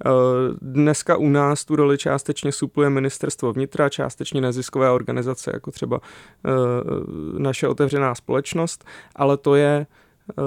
Ehm, 0.06 0.14
dneska 0.62 1.18
u 1.18 1.30
nás 1.30 1.66
tu 1.66 1.76
roli 1.76 1.98
částečně 1.98 2.52
supluje 2.52 2.90
ministerstvo 2.90 3.54
vnitra, 3.54 3.90
částečně 3.90 4.42
neziskové 4.42 4.92
organizace, 4.92 5.52
jako 5.54 5.72
třeba 5.72 6.00
ehm, 6.44 7.44
naše 7.44 7.68
otevřená 7.68 8.16
společnost, 8.16 8.86
ale 9.16 9.38
to 9.38 9.56
je, 9.56 9.88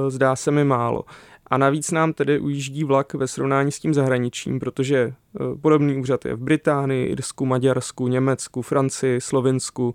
zdá 0.08 0.36
se 0.36 0.50
mi, 0.50 0.64
málo. 0.64 1.04
A 1.50 1.58
navíc 1.58 1.90
nám 1.90 2.12
tedy 2.12 2.38
ujíždí 2.38 2.84
vlak 2.84 3.14
ve 3.14 3.26
srovnání 3.26 3.72
s 3.72 3.78
tím 3.78 3.94
zahraničím, 3.94 4.60
protože 4.60 5.14
podobný 5.60 6.00
úřad 6.00 6.24
je 6.24 6.34
v 6.34 6.40
Británii, 6.40 7.06
Irsku, 7.06 7.46
Maďarsku, 7.46 8.08
Německu, 8.08 8.62
Francii, 8.62 9.20
Slovinsku, 9.20 9.94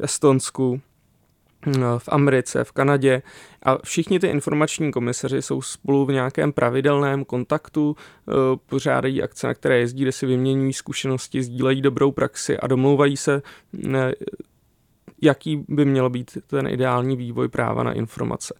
Estonsku, 0.00 0.80
v 1.98 2.08
Americe, 2.08 2.64
v 2.64 2.72
Kanadě 2.72 3.22
a 3.62 3.78
všichni 3.84 4.20
ty 4.20 4.26
informační 4.26 4.92
komisaři 4.92 5.42
jsou 5.42 5.62
spolu 5.62 6.06
v 6.06 6.12
nějakém 6.12 6.52
pravidelném 6.52 7.24
kontaktu, 7.24 7.96
eh, 7.96 8.32
pořádají 8.66 9.22
akce, 9.22 9.46
na 9.46 9.54
které 9.54 9.78
jezdí, 9.78 10.02
kde 10.02 10.12
si 10.12 10.26
vyměňují 10.26 10.72
zkušenosti, 10.72 11.42
sdílejí 11.42 11.82
dobrou 11.82 12.12
praxi 12.12 12.58
a 12.58 12.66
domlouvají 12.66 13.16
se, 13.16 13.42
eh, 13.94 14.12
jaký 15.22 15.64
by 15.68 15.84
měl 15.84 16.10
být 16.10 16.38
ten 16.46 16.66
ideální 16.66 17.16
vývoj 17.16 17.48
práva 17.48 17.82
na 17.82 17.92
informace. 17.92 18.54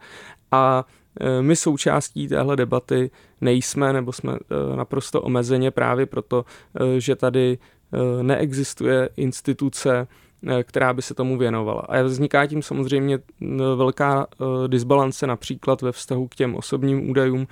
A 0.51 0.85
eh, 1.21 1.43
my 1.43 1.57
součástí 1.57 2.29
téhle 2.29 2.57
debaty 2.57 3.11
nejsme, 3.41 3.93
nebo 3.93 4.13
jsme 4.13 4.37
naprosto 4.77 5.23
omezeně 5.23 5.71
právě 5.71 6.07
proto, 6.07 6.45
že 6.99 7.17
tady 7.17 7.59
neexistuje 8.23 9.09
instituce, 9.17 10.07
která 10.63 10.93
by 10.93 11.03
se 11.03 11.15
tomu 11.15 11.39
věnovala. 11.39 11.81
A 11.81 12.03
vzniká 12.03 12.47
tím 12.47 12.63
samozřejmě 12.63 13.15
eh, 13.15 13.47
velká 13.77 14.27
eh, 14.33 14.69
disbalance 14.69 15.27
například 15.27 15.83
ve 15.83 15.93
vztahu 15.93 16.29
k 16.29 16.35
těm 16.35 16.55
osobním 16.55 17.11
údajům, 17.11 17.47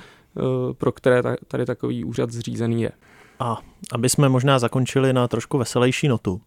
pro 0.78 0.92
které 0.92 1.22
tady 1.48 1.66
takový 1.66 2.04
úřad 2.04 2.30
zřízený 2.30 2.82
je. 2.82 2.90
A 3.40 3.58
aby 3.92 4.08
jsme 4.08 4.28
možná 4.28 4.58
zakončili 4.58 5.12
na 5.12 5.28
trošku 5.28 5.58
veselější 5.58 6.08
notu. 6.08 6.40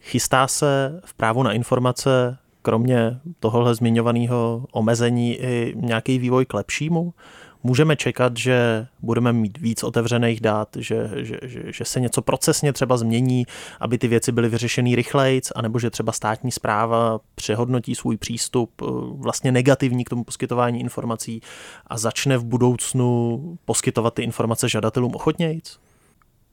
Chystá 0.00 0.46
se 0.46 1.00
v 1.04 1.14
právu 1.14 1.42
na 1.42 1.52
informace 1.52 2.38
kromě 2.62 3.20
tohohle 3.40 3.74
zmiňovaného 3.74 4.66
omezení 4.72 5.36
i 5.36 5.74
nějaký 5.76 6.18
vývoj 6.18 6.46
k 6.46 6.54
lepšímu? 6.54 7.14
Můžeme 7.62 7.96
čekat, 7.96 8.36
že 8.36 8.86
budeme 9.02 9.32
mít 9.32 9.58
víc 9.58 9.82
otevřených 9.82 10.40
dat, 10.40 10.68
že, 10.78 11.10
že, 11.16 11.38
že, 11.42 11.62
že 11.66 11.84
se 11.84 12.00
něco 12.00 12.22
procesně 12.22 12.72
třeba 12.72 12.96
změní, 12.96 13.46
aby 13.80 13.98
ty 13.98 14.08
věci 14.08 14.32
byly 14.32 14.48
vyřešeny 14.48 14.94
rychleji, 14.94 15.40
anebo 15.56 15.78
že 15.78 15.90
třeba 15.90 16.12
státní 16.12 16.50
zpráva 16.50 17.20
přehodnotí 17.34 17.94
svůj 17.94 18.16
přístup 18.16 18.70
eh, 18.82 18.86
vlastně 19.14 19.52
negativní 19.52 20.04
k 20.04 20.10
tomu 20.10 20.24
poskytování 20.24 20.80
informací 20.80 21.40
a 21.86 21.98
začne 21.98 22.38
v 22.38 22.44
budoucnu 22.44 23.40
poskytovat 23.64 24.14
ty 24.14 24.22
informace 24.22 24.68
žadatelům 24.68 25.14
ochotnějíc? 25.14 25.80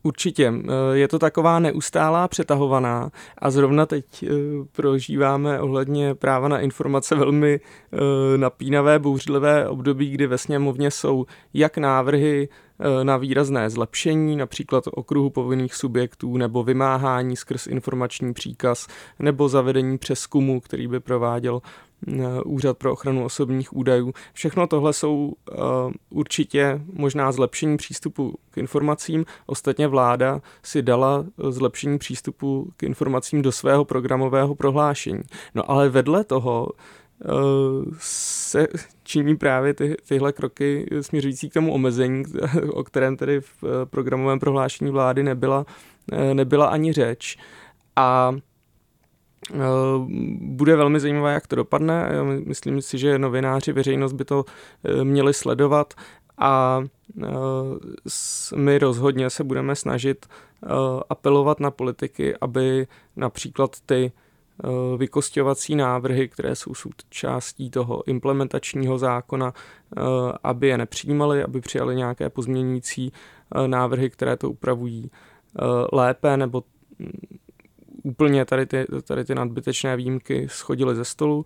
Určitě. 0.08 0.54
Eh, 0.54 0.98
je 0.98 1.08
to 1.08 1.20
taková 1.20 1.60
neustálá 1.60 2.28
přetahovaná 2.28 3.12
a 3.38 3.50
zrovna 3.50 3.86
teď 3.86 4.06
eh, 4.24 4.28
prožíváme 4.72 5.62
ohledně 5.62 6.15
práva 6.15 6.48
na 6.48 6.60
informace 6.60 7.15
velmi 7.15 7.60
eh, 7.60 8.38
napínavé, 8.38 9.00
bouřlivé 9.00 9.67
období, 9.67 10.10
kdy 10.10 10.28
ve 10.28 10.38
sněmovně 10.38 10.91
jsou 10.91 11.26
jak 11.54 11.78
návrhy 11.78 12.50
na 13.04 13.17
výrazné 13.17 13.70
zlepšení, 13.70 14.36
například 14.36 14.84
okruhu 14.91 15.30
povinných 15.30 15.76
subjektů 15.76 16.38
nebo 16.38 16.63
vymáhání 16.63 17.36
skrz 17.36 17.67
informační 17.67 18.34
příkaz 18.34 18.88
nebo 19.20 19.50
zavedení 19.50 19.98
přeskumu, 19.98 20.60
který 20.60 20.88
by 20.88 21.00
prováděl 21.00 21.62
Úřad 22.45 22.77
pro 22.77 22.93
ochranu 22.93 23.25
osobních 23.25 23.73
údajů. 23.73 24.13
Všechno 24.33 24.67
tohle 24.67 24.93
jsou 24.93 25.33
uh, 25.51 25.91
určitě 26.10 26.81
možná 26.93 27.31
zlepšení 27.31 27.77
přístupu 27.77 28.36
k 28.51 28.57
informacím. 28.57 29.25
Ostatně 29.45 29.88
vláda 29.88 30.41
si 30.63 30.81
dala 30.81 31.25
zlepšení 31.49 31.97
přístupu 31.97 32.71
k 32.77 32.83
informacím 32.83 33.41
do 33.41 33.51
svého 33.51 33.86
programového 33.86 34.55
prohlášení. 34.55 35.21
No 35.55 35.71
ale 35.71 35.89
vedle 35.89 36.23
toho 36.23 36.69
se 37.99 38.67
činí 39.03 39.38
právě 39.38 39.73
ty, 39.73 39.95
tyhle 40.07 40.33
kroky 40.33 40.89
směřující 41.01 41.49
k 41.49 41.53
tomu 41.53 41.73
omezení, 41.73 42.23
o 42.71 42.83
kterém 42.83 43.17
tedy 43.17 43.41
v 43.41 43.63
programovém 43.86 44.39
prohlášení 44.39 44.91
vlády 44.91 45.23
nebyla, 45.23 45.65
nebyla 46.33 46.67
ani 46.67 46.93
řeč. 46.93 47.38
A 47.95 48.36
Eh, 48.36 48.41
bude 50.39 50.76
velmi 50.76 51.00
zajímavé, 51.00 51.34
jak 51.34 51.47
to 51.47 51.56
dopadne. 51.56 52.10
Myslím 52.45 52.82
si, 52.82 52.97
že 52.97 53.19
novináři, 53.19 53.71
veřejnost 53.71 54.13
by 54.13 54.26
to 54.26 54.45
eh, 54.84 55.04
měli 55.04 55.34
sledovat 55.34 55.93
a 56.38 56.82
eh, 57.23 57.28
my 58.56 58.78
rozhodně 58.78 59.30
se 59.30 59.43
budeme 59.43 59.76
snažit 59.76 60.26
apelovat 61.10 61.60
na 61.60 61.71
politiky, 61.71 62.36
aby 62.41 62.88
například 63.15 63.76
ty 63.86 64.12
vykostěvací 64.97 65.76
návrhy, 65.76 66.28
které 66.28 66.56
jsou 66.56 66.73
součástí 66.73 67.69
toho 67.69 68.04
implementačního 68.08 68.97
zákona, 68.97 69.54
aby 70.43 70.67
je 70.67 70.78
nepřijímali, 70.78 71.43
aby 71.43 71.62
přijali 71.62 71.95
nějaké 71.95 72.30
pozměňující 72.30 73.12
návrhy, 73.67 74.10
které 74.10 74.38
to 74.38 74.50
upravují 74.50 75.12
lépe 75.93 76.38
nebo 76.38 76.63
úplně 78.03 78.45
tady 78.45 78.65
ty, 78.65 78.86
tady 79.03 79.25
ty 79.25 79.36
nadbytečné 79.36 79.97
výjimky 79.97 80.47
schodily 80.49 80.95
ze 80.95 81.05
stolu 81.05 81.45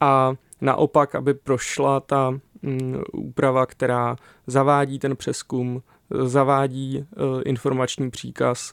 a 0.00 0.34
naopak, 0.60 1.14
aby 1.14 1.34
prošla 1.34 2.00
ta 2.00 2.30
mm, 2.62 3.02
úprava, 3.12 3.66
která 3.66 4.16
zavádí 4.46 4.98
ten 4.98 5.16
přeskum, 5.16 5.82
zavádí 6.24 6.98
uh, 6.98 7.42
informační 7.44 8.10
příkaz 8.10 8.72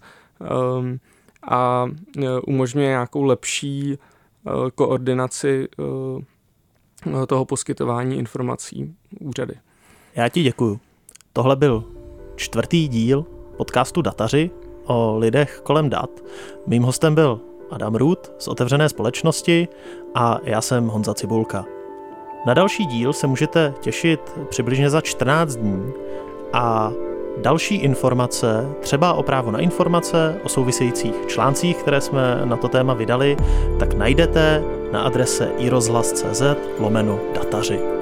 um, 0.79 0.99
a 1.43 1.85
uh, 2.17 2.23
umožňuje 2.47 2.87
nějakou 2.87 3.23
lepší 3.23 3.97
uh, 3.97 4.69
koordinaci 4.69 5.67
uh, 5.77 7.25
toho 7.25 7.45
poskytování 7.45 8.17
informací 8.17 8.95
úřady. 9.19 9.53
Já 10.15 10.29
ti 10.29 10.43
děkuju. 10.43 10.79
Tohle 11.33 11.55
byl 11.55 11.83
čtvrtý 12.35 12.87
díl 12.87 13.25
podcastu 13.57 14.01
Dataři, 14.01 14.51
o 14.87 15.17
lidech 15.17 15.59
kolem 15.63 15.89
dat. 15.89 16.09
Mým 16.67 16.83
hostem 16.83 17.15
byl 17.15 17.39
Adam 17.71 17.95
Ruth 17.95 18.31
z 18.37 18.47
Otevřené 18.47 18.89
společnosti 18.89 19.67
a 20.15 20.39
já 20.43 20.61
jsem 20.61 20.87
Honza 20.87 21.13
Cibulka. 21.13 21.65
Na 22.45 22.53
další 22.53 22.85
díl 22.85 23.13
se 23.13 23.27
můžete 23.27 23.73
těšit 23.79 24.19
přibližně 24.49 24.89
za 24.89 25.01
14 25.01 25.55
dní 25.55 25.93
a 26.53 26.91
další 27.41 27.75
informace, 27.75 28.69
třeba 28.79 29.13
o 29.13 29.23
právo 29.23 29.51
na 29.51 29.59
informace, 29.59 30.39
o 30.43 30.49
souvisejících 30.49 31.15
článcích, 31.27 31.77
které 31.77 32.01
jsme 32.01 32.41
na 32.45 32.57
to 32.57 32.67
téma 32.67 32.93
vydali, 32.93 33.37
tak 33.79 33.93
najdete 33.93 34.63
na 34.91 35.01
adrese 35.01 35.51
irozhlas.cz 35.57 36.41
lomeno 36.79 37.19
dataři. 37.35 37.96